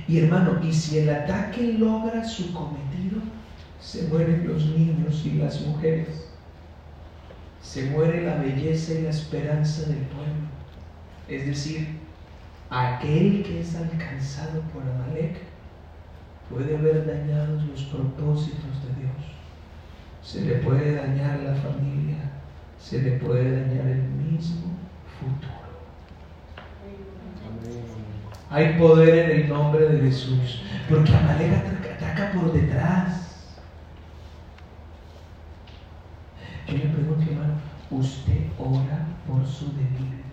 [0.08, 3.22] Y hermano, y si el ataque logra su cometido,
[3.80, 6.28] se mueren los niños y las mujeres.
[7.62, 10.48] Se muere la belleza y la esperanza del pueblo.
[11.28, 11.97] Es decir,
[12.70, 15.38] aquel que es alcanzado por Amalek
[16.50, 19.16] puede ver dañados los propósitos de Dios.
[20.22, 22.18] Se le puede dañar la familia,
[22.80, 24.76] se le puede dañar el mismo
[25.20, 25.58] futuro.
[28.50, 31.54] Hay poder en el nombre de Jesús, porque Amalek
[31.98, 33.24] ataca por detrás.
[36.68, 37.54] Yo le pregunto, hermano,
[37.92, 40.27] ¿usted ora por su debilidad?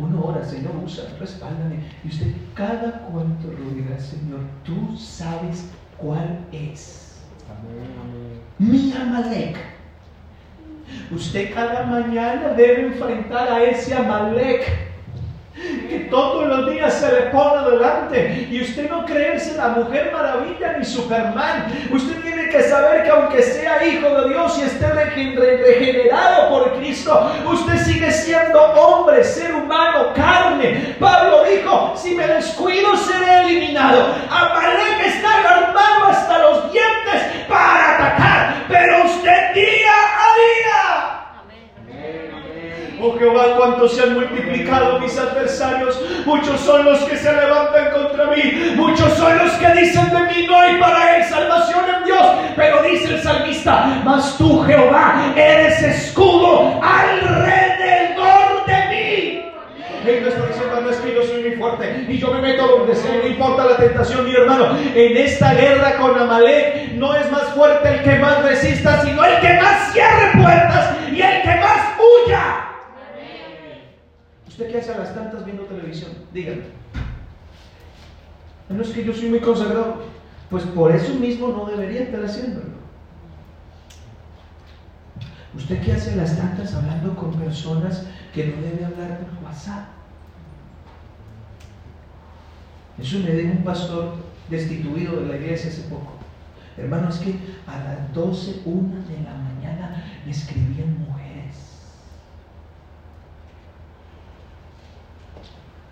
[0.00, 1.80] Uno ora, Señor, usa, respáldame.
[2.04, 7.20] Y usted cada cuanto lo dirá, Señor, tú sabes cuál es.
[8.58, 9.58] Mi Amalek.
[11.10, 14.89] Usted cada mañana debe enfrentar a ese Amalek
[15.54, 20.76] que todos los días se le pone delante y usted no creerse la mujer maravilla
[20.78, 21.66] ni Superman.
[21.90, 27.32] Usted tiene que saber que aunque sea hijo de Dios y esté regenerado por Cristo,
[27.50, 30.94] usted sigue siendo hombre, ser humano, carne.
[30.98, 34.14] Pablo dijo, si me descuido seré eliminado.
[34.30, 41.09] Amalek está armado hasta los dientes para atacar, pero usted día a día
[43.02, 45.98] Oh Jehová, cuántos se han multiplicado mis adversarios.
[46.26, 48.74] Muchos son los que se levantan contra mí.
[48.76, 52.26] Muchos son los que dicen de mí, no hay para él salvación en Dios.
[52.56, 59.44] Pero dice el salmista, mas tú Jehová eres escudo alrededor de mí.
[60.06, 62.94] Él está diciendo, no es que yo soy muy fuerte y yo me meto donde
[62.94, 64.76] sea, no importa la tentación, mi hermano.
[64.94, 69.40] En esta guerra con Amalek no es más fuerte el que más resista, sino el
[69.40, 72.69] que más cierre puertas y el que más huya.
[74.60, 76.10] ¿Usted qué hace a las tantas viendo televisión?
[76.34, 76.64] Dígame.
[78.68, 80.02] No es que yo soy muy consagrado.
[80.50, 82.66] Pues por eso mismo no debería estar haciéndolo.
[85.56, 88.04] ¿Usted qué hace a las tantas hablando con personas
[88.34, 89.88] que no debe hablar por WhatsApp?
[93.00, 94.16] Eso me dijo un pastor
[94.50, 96.18] destituido de la iglesia hace poco.
[96.76, 97.34] Hermano, es que
[97.66, 100.98] a las 12, 1 de la mañana me escribían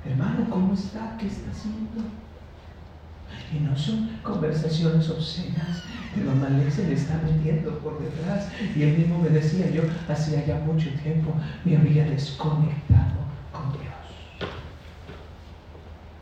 [0.08, 1.16] hermano, ¿cómo está?
[1.18, 2.02] ¿Qué está haciendo?
[3.54, 5.82] Y no son conversaciones obscenas.
[6.16, 8.48] El Amalek se le está metiendo por detrás.
[8.74, 11.34] Y él mismo me decía, yo hacía ya mucho tiempo
[11.64, 13.18] me había desconectado
[13.52, 14.52] con Dios.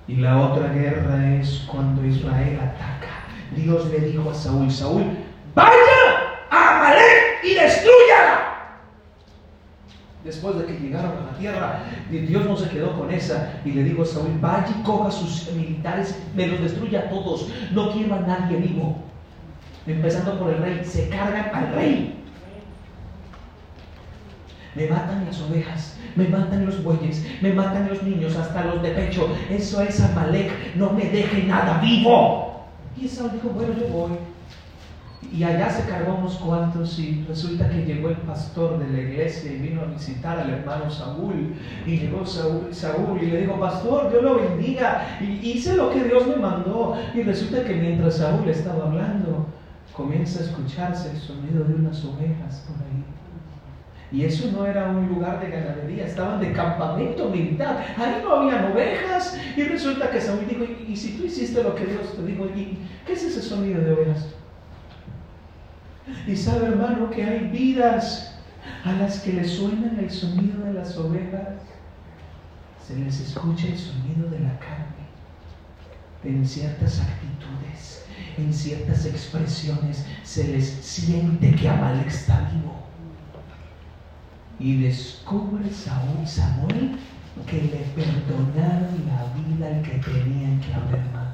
[0.09, 3.27] Y la otra guerra es cuando Israel ataca.
[3.57, 5.05] Dios le dijo a Saúl, Saúl,
[5.55, 5.71] vaya
[6.51, 8.46] a Amalek y destruyala
[10.27, 13.85] después de que llegaron a la tierra, Dios no se quedó con esa y le
[13.85, 18.17] dijo a Saúl, vaya y coja sus militares, me los destruya a todos, no quiero
[18.17, 18.97] a nadie vivo.
[19.87, 22.13] Empezando por el rey, se cargan al rey.
[24.75, 28.91] Me matan las ovejas, me matan los bueyes, me matan los niños, hasta los de
[28.91, 29.29] pecho.
[29.49, 32.67] Eso es Amalek, no me deje nada vivo.
[33.01, 34.11] Y Saúl dijo, bueno, yo voy.
[35.33, 39.53] Y allá se cargó unos cuantos y resulta que llegó el pastor de la iglesia
[39.53, 41.55] y vino a visitar al hermano Saúl.
[41.85, 45.19] Y llegó Saúl, Saúl y le dijo, pastor, Dios lo bendiga.
[45.21, 46.97] Y hice lo que Dios me mandó.
[47.15, 49.47] Y resulta que mientras Saúl estaba hablando,
[49.93, 53.05] comienza a escucharse el sonido de unas ovejas por ahí.
[54.13, 57.85] Y eso no era un lugar de ganadería, estaban de campamento militar.
[57.99, 59.37] Ahí no habían ovejas.
[59.57, 62.47] Y resulta que Saúl dijo, y, y si tú hiciste lo que Dios te dijo,
[62.55, 64.35] ¿qué es ese sonido de ovejas?
[66.27, 68.39] Y sabe, hermano, que hay vidas
[68.85, 71.49] a las que le suenan el sonido de las ovejas.
[72.87, 74.97] Se les escucha el sonido de la carne
[76.27, 78.05] en ciertas actitudes,
[78.37, 82.75] en ciertas expresiones, se les siente que Amalek está vivo.
[84.59, 86.99] Y descubre Saúl, Samuel,
[87.47, 91.26] que le perdonaron la vida al que tenían que haber matado.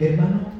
[0.00, 0.52] Hermano,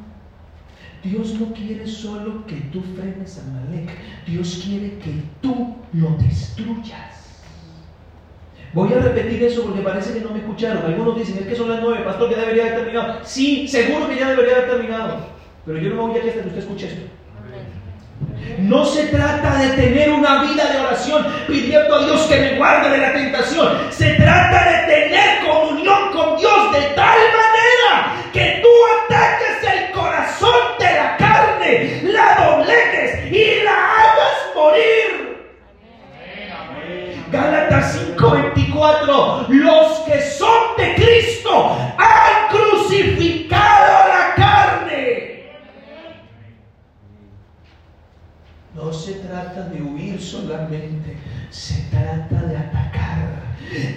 [1.03, 3.91] Dios no quiere solo que tú frenes a Malek,
[4.26, 7.14] Dios quiere que tú lo destruyas.
[8.72, 10.85] Voy a repetir eso porque parece que no me escucharon.
[10.85, 13.20] Algunos dicen, es que son las nueve, pastor, que debería haber terminado.
[13.22, 15.26] Sí, seguro que ya debería haber terminado.
[15.64, 17.07] Pero yo no me voy aquí hasta que usted escuche esto.
[18.59, 22.91] No se trata de tener una vida de oración pidiendo a Dios que me guarde
[22.91, 23.68] de la tentación.
[23.91, 25.63] Se trata de tener comunión
[37.35, 45.51] Gálatas 5:24, los que son de Cristo han crucificado la carne.
[48.72, 51.16] No se trata de huir solamente,
[51.51, 53.43] se trata de atacar.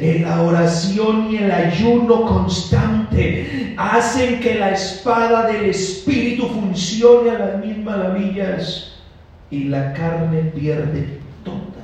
[0.02, 7.38] En la oración y el ayuno constante hacen que la espada del Espíritu funcione a
[7.38, 8.94] las mil maravillas
[9.52, 11.77] y la carne pierde toda.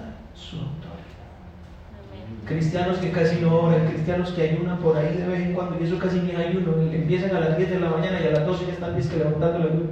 [2.45, 5.85] Cristianos que casi no oran, cristianos que ayunan por ahí de vez en cuando, y
[5.85, 8.45] eso casi ni ayuno, y empiezan a las 10 de la mañana y a las
[8.45, 9.89] 12 ya están que levantando el ayuno.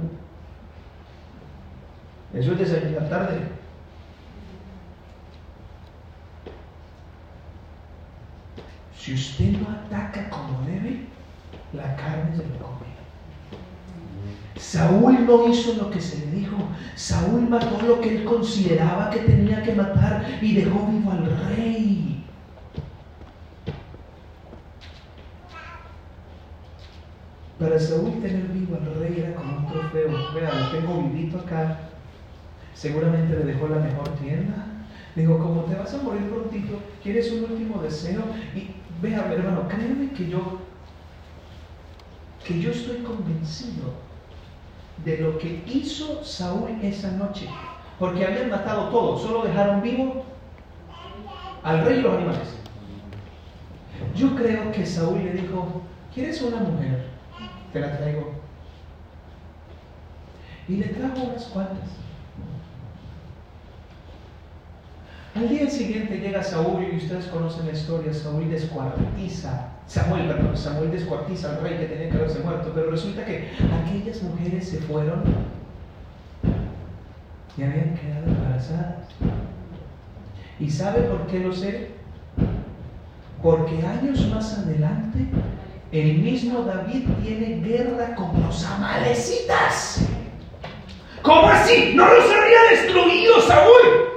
[2.34, 3.40] Eso es desayunar tarde.
[8.98, 11.06] Si usted no ataca como debe,
[11.72, 12.92] la carne se lo come.
[14.56, 16.56] Saúl no hizo lo que se le dijo.
[16.94, 22.01] Saúl mató lo que él consideraba que tenía que matar y dejó vivo al rey.
[27.62, 30.10] Para Saúl tener vivo al rey era como un trofeo.
[30.34, 31.78] Vea, lo tengo vivito acá.
[32.74, 34.66] Seguramente le dejó la mejor tienda.
[35.14, 38.22] Digo, como te vas a morir prontito, ¿quieres un último deseo?
[38.56, 40.58] Y vea, hermano, créeme que yo,
[42.44, 43.92] que yo estoy convencido
[45.04, 47.46] de lo que hizo Saúl esa noche.
[47.96, 50.24] Porque habían matado todo, solo dejaron vivo
[51.62, 52.56] al rey y los animales.
[54.16, 55.82] Yo creo que Saúl le dijo,
[56.12, 57.11] ¿quieres una mujer?
[57.72, 58.32] Te la traigo.
[60.68, 61.88] Y le trajo unas cuantas.
[65.34, 70.90] Al día siguiente llega Saúl y ustedes conocen la historia, Saúl descuartiza, Samuel, perdón, Samuel
[70.90, 73.48] descuartiza al rey que tenía que haberse muerto, pero resulta que
[73.82, 75.22] aquellas mujeres se fueron
[77.56, 79.08] y habían quedado embarazadas.
[80.60, 81.88] ¿Y sabe por qué lo sé?
[83.42, 85.26] Porque años más adelante
[85.92, 90.00] el mismo David tiene guerra con los amalecitas.
[91.22, 91.92] ¿Cómo así?
[91.94, 94.12] ¿No los había destruido Saúl?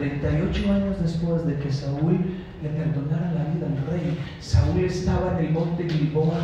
[0.00, 2.18] 38 años después de que Saúl
[2.62, 6.40] le perdonara la vida al rey, Saúl estaba en el monte Gilboa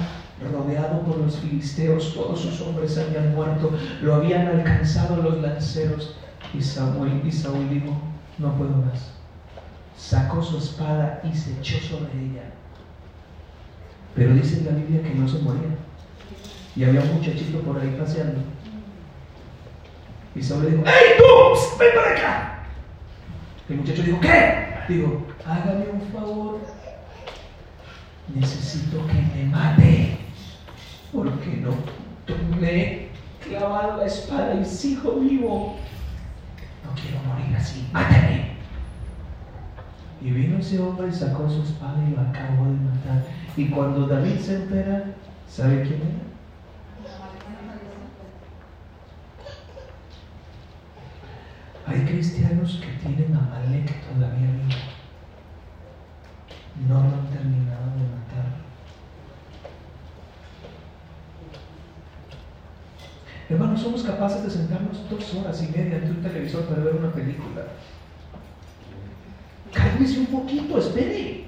[0.52, 3.70] rodeado por los filisteos, todos sus hombres habían muerto,
[4.02, 6.16] lo habían alcanzado los lanceros
[6.52, 7.96] y Samuel y Saúl dijo,
[8.38, 9.15] no puedo más.
[9.96, 12.52] Sacó su espada y se echó sobre ella.
[14.14, 15.76] Pero dice en la Biblia que no se moría.
[16.74, 18.40] Y había un muchachito por ahí paseando.
[20.34, 21.78] Y Saúl dijo, ¡Ey tú!
[21.78, 22.58] ¡Ven para acá!
[23.68, 24.66] El muchacho dijo, ¿qué?
[24.88, 26.60] Digo, hágame un favor.
[28.34, 30.18] Necesito que me mate.
[31.12, 31.74] Porque no
[32.66, 33.08] he
[33.42, 35.76] clavado la espada y sigo vivo.
[36.84, 37.88] No quiero morir así.
[37.92, 38.55] Mátame.
[40.26, 43.24] Y vino ese hombre y sacó su espada y lo acabó de matar.
[43.56, 45.04] Y cuando David se entera,
[45.48, 46.26] ¿sabe quién era?
[51.86, 54.80] Hay cristianos que tienen a Malek todavía vivo.
[56.88, 58.66] No lo han terminado de matar.
[63.48, 67.12] Hermanos, somos capaces de sentarnos dos horas y media ante un televisor para ver una
[67.12, 67.62] película.
[69.96, 71.46] Cálmese un poquito, espere.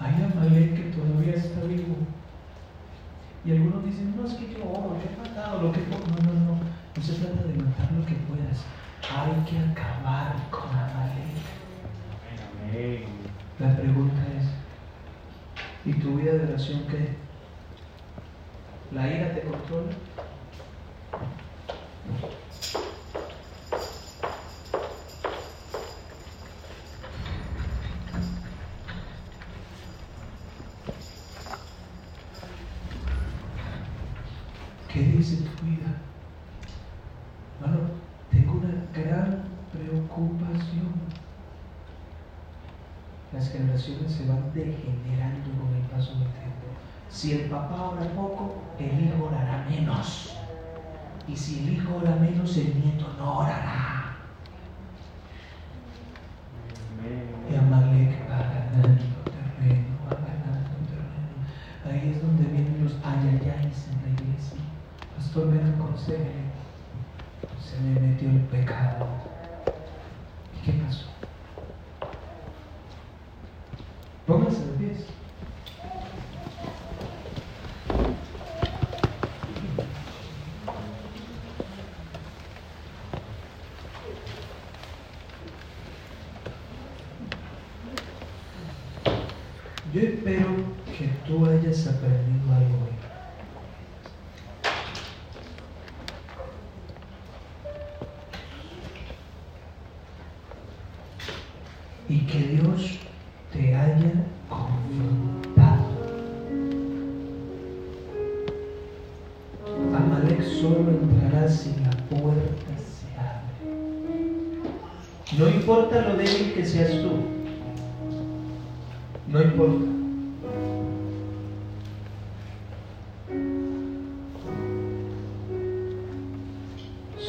[0.00, 1.96] Hay Amalek que todavía está vivo.
[3.44, 6.00] Y algunos dicen, no, es que yo oro, yo he matado lo que puedo.
[6.06, 6.58] No, no, no.
[6.96, 8.64] No se trata de matar lo que puedas.
[9.12, 11.36] Hay que acabar con Amalek.
[13.58, 14.46] La pregunta es,
[15.84, 17.16] ¿y tu vida de oración qué?
[18.92, 19.92] ¿La ira te controla?
[34.96, 36.00] ¿Qué dice tu vida?
[37.60, 37.80] Bueno,
[38.30, 40.94] tengo una gran preocupación.
[43.30, 46.66] Las generaciones se van degenerando con el paso del tiempo.
[47.10, 50.35] Si el papá ora poco, el hijo orará menos.
[51.28, 54.16] Y si el hijo ora menos, el nieto no orará.
[57.50, 61.34] Y Amalek va ganando terreno, va ganando terreno.
[61.84, 64.60] Ahí es donde vienen los ayayáis en la iglesia.
[65.16, 66.46] Pastor, me aconseje.
[67.60, 69.08] Se me metió el pecado.
[70.54, 71.06] ¿Y qué pasó?
[74.26, 74.75] Pónganse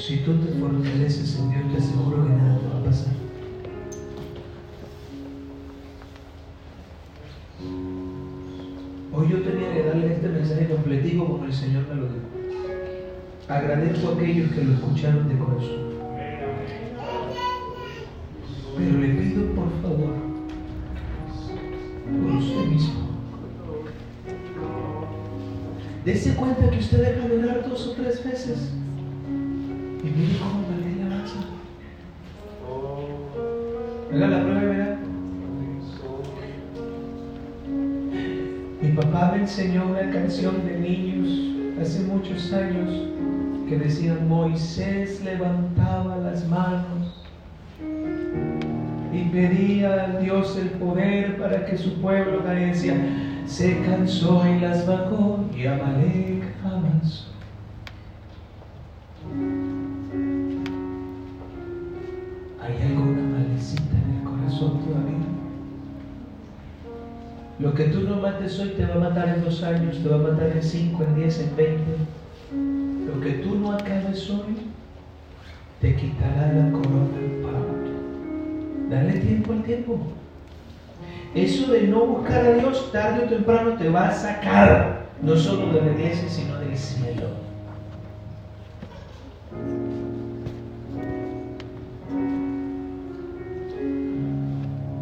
[0.08, 3.14] Si tú te fortaleces en Dios, te aseguro que nada te va a pasar.
[9.14, 12.26] Hoy yo tenía que darle este mensaje completivo como el Señor me lo dijo.
[13.50, 15.90] Agradezco a aquellos que lo escucharon de corazón.
[18.78, 20.16] Pero le pido por favor,
[22.06, 23.08] por usted mismo,
[26.06, 27.04] Dese cuenta que usted
[30.08, 31.40] Y mire cómo la ley avanza.
[34.14, 35.00] Haga la prueba verá.
[38.82, 42.90] Mi papá me enseñó una canción de niños hace muchos años
[43.68, 47.26] que decía Moisés levantaba las manos
[49.12, 52.96] y pedía a Dios el poder para que su pueblo carecía
[53.46, 57.27] se cansó y las bajó y Amalek avanzó.
[67.78, 70.32] Que tú no mates hoy te va a matar en dos años, te va a
[70.32, 71.96] matar en cinco, en diez, en veinte.
[73.06, 74.58] Lo que tú no acabes hoy
[75.80, 77.08] te quitará la corona
[77.44, 77.92] pronto.
[78.90, 80.00] Dale tiempo al tiempo.
[81.36, 85.72] Eso de no buscar a Dios tarde o temprano te va a sacar no solo
[85.72, 87.28] de la iglesia, sino del cielo.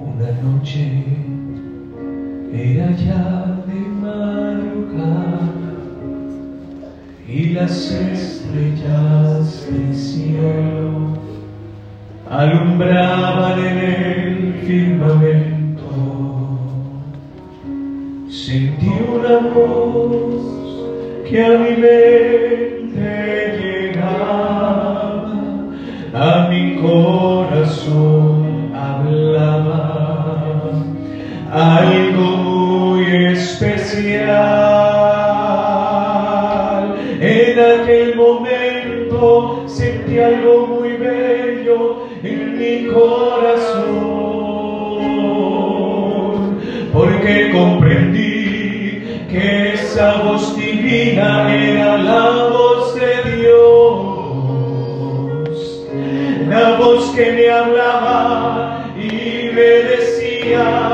[0.01, 1.24] Una noche
[2.57, 5.41] era ya de madrugada
[7.27, 11.17] y las estrellas del cielo
[12.29, 15.89] alumbraban en el firmamento.
[18.29, 20.43] Sentí una voz
[21.29, 23.09] que a mi mente
[23.59, 25.21] llegaba,
[26.13, 29.95] a mi corazón hablaba,
[31.95, 32.04] muy
[33.55, 34.35] especial.
[37.21, 43.85] En aquel momento sentí algo muy bello en mi corazón,
[46.91, 54.67] porque comprendí que esa voz divina era la voz de Dios,
[56.49, 60.84] la voz que me hablaba y me decía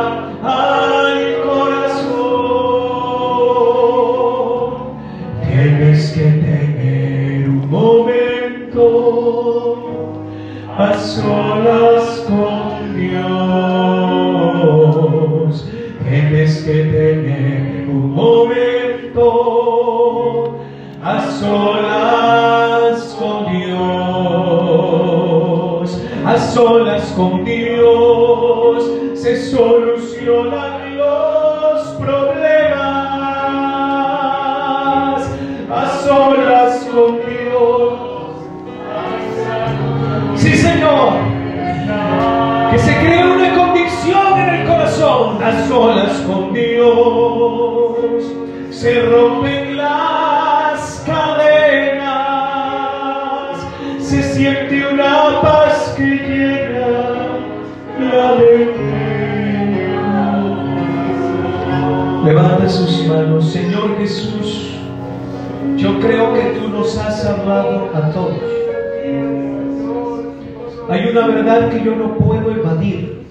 [71.41, 73.22] verdad que yo no puedo evadir.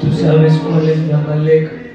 [0.00, 1.88] Tú sabes cuál es la Amalek.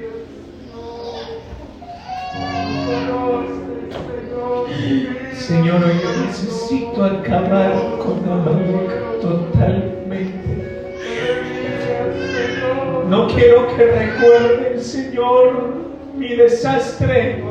[5.34, 10.34] Señor, yo necesito acabar con Amalek totalmente.
[13.10, 15.74] No quiero que recuerde, Señor,
[16.18, 17.43] mi desastre.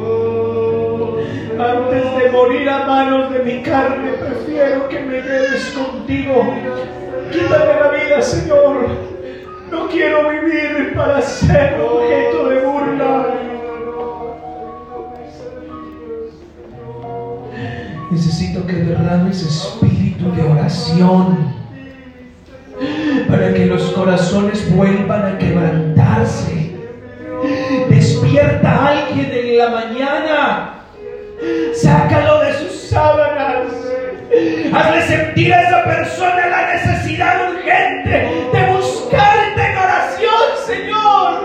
[2.68, 6.54] A manos de mi carne, prefiero que me quedes contigo.
[7.32, 8.88] Quítame la vida, Señor.
[9.70, 13.34] No quiero vivir para ser objeto de burla.
[18.10, 21.51] Necesito que derrames espíritu de oración
[34.72, 41.42] Hazle sentir a esa persona la necesidad urgente de buscarte en oración, Señor.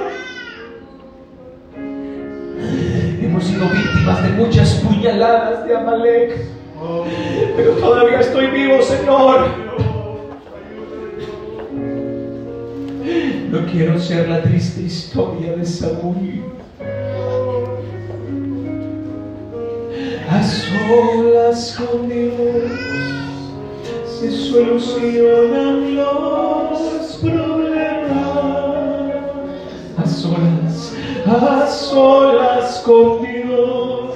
[3.21, 6.45] Hemos sido víctimas de muchas puñaladas de Amalek,
[7.55, 9.47] pero todavía estoy vivo, Señor.
[13.51, 16.56] No quiero ser la triste historia de Saúl.
[20.67, 22.71] Solas con Dios
[24.19, 28.17] se solucionan los problemas.
[29.97, 30.93] A solas,
[31.25, 34.15] a solas con Dios.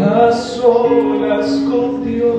[0.00, 2.36] A solas con Dios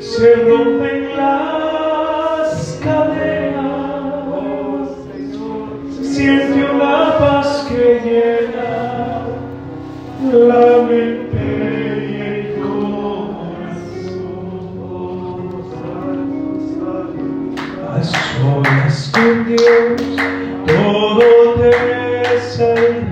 [0.00, 1.63] se rompen las
[18.04, 20.02] solas con Dios
[20.66, 23.03] todo te saldrá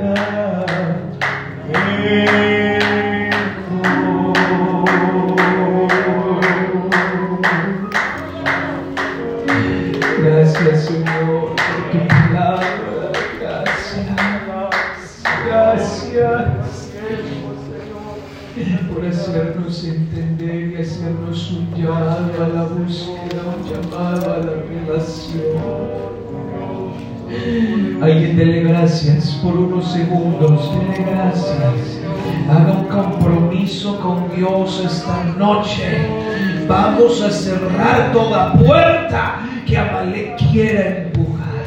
[19.84, 26.02] entender y hacernos un llamado a la búsqueda, un llamado a la relación.
[28.02, 32.00] Alguien dele gracias por unos segundos, dele gracias.
[32.48, 36.06] Haga un compromiso con Dios esta noche.
[36.68, 41.64] Vamos a cerrar toda puerta que Amalek quiera empujar.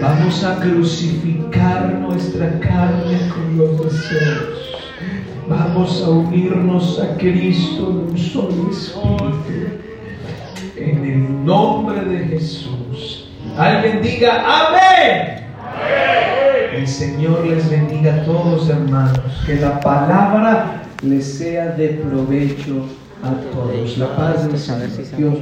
[0.00, 4.71] Vamos a crucificar nuestra carne con los deseos.
[5.52, 9.82] Vamos a unirnos a Cristo en un solo espíritu.
[10.76, 13.28] En el nombre de Jesús.
[13.58, 15.44] Alguien diga amén.
[16.74, 19.20] El Señor les bendiga a todos, hermanos.
[19.44, 22.86] Que la palabra les sea de provecho
[23.22, 23.98] a todos.
[23.98, 25.18] La paz Señor.
[25.18, 25.34] Dios.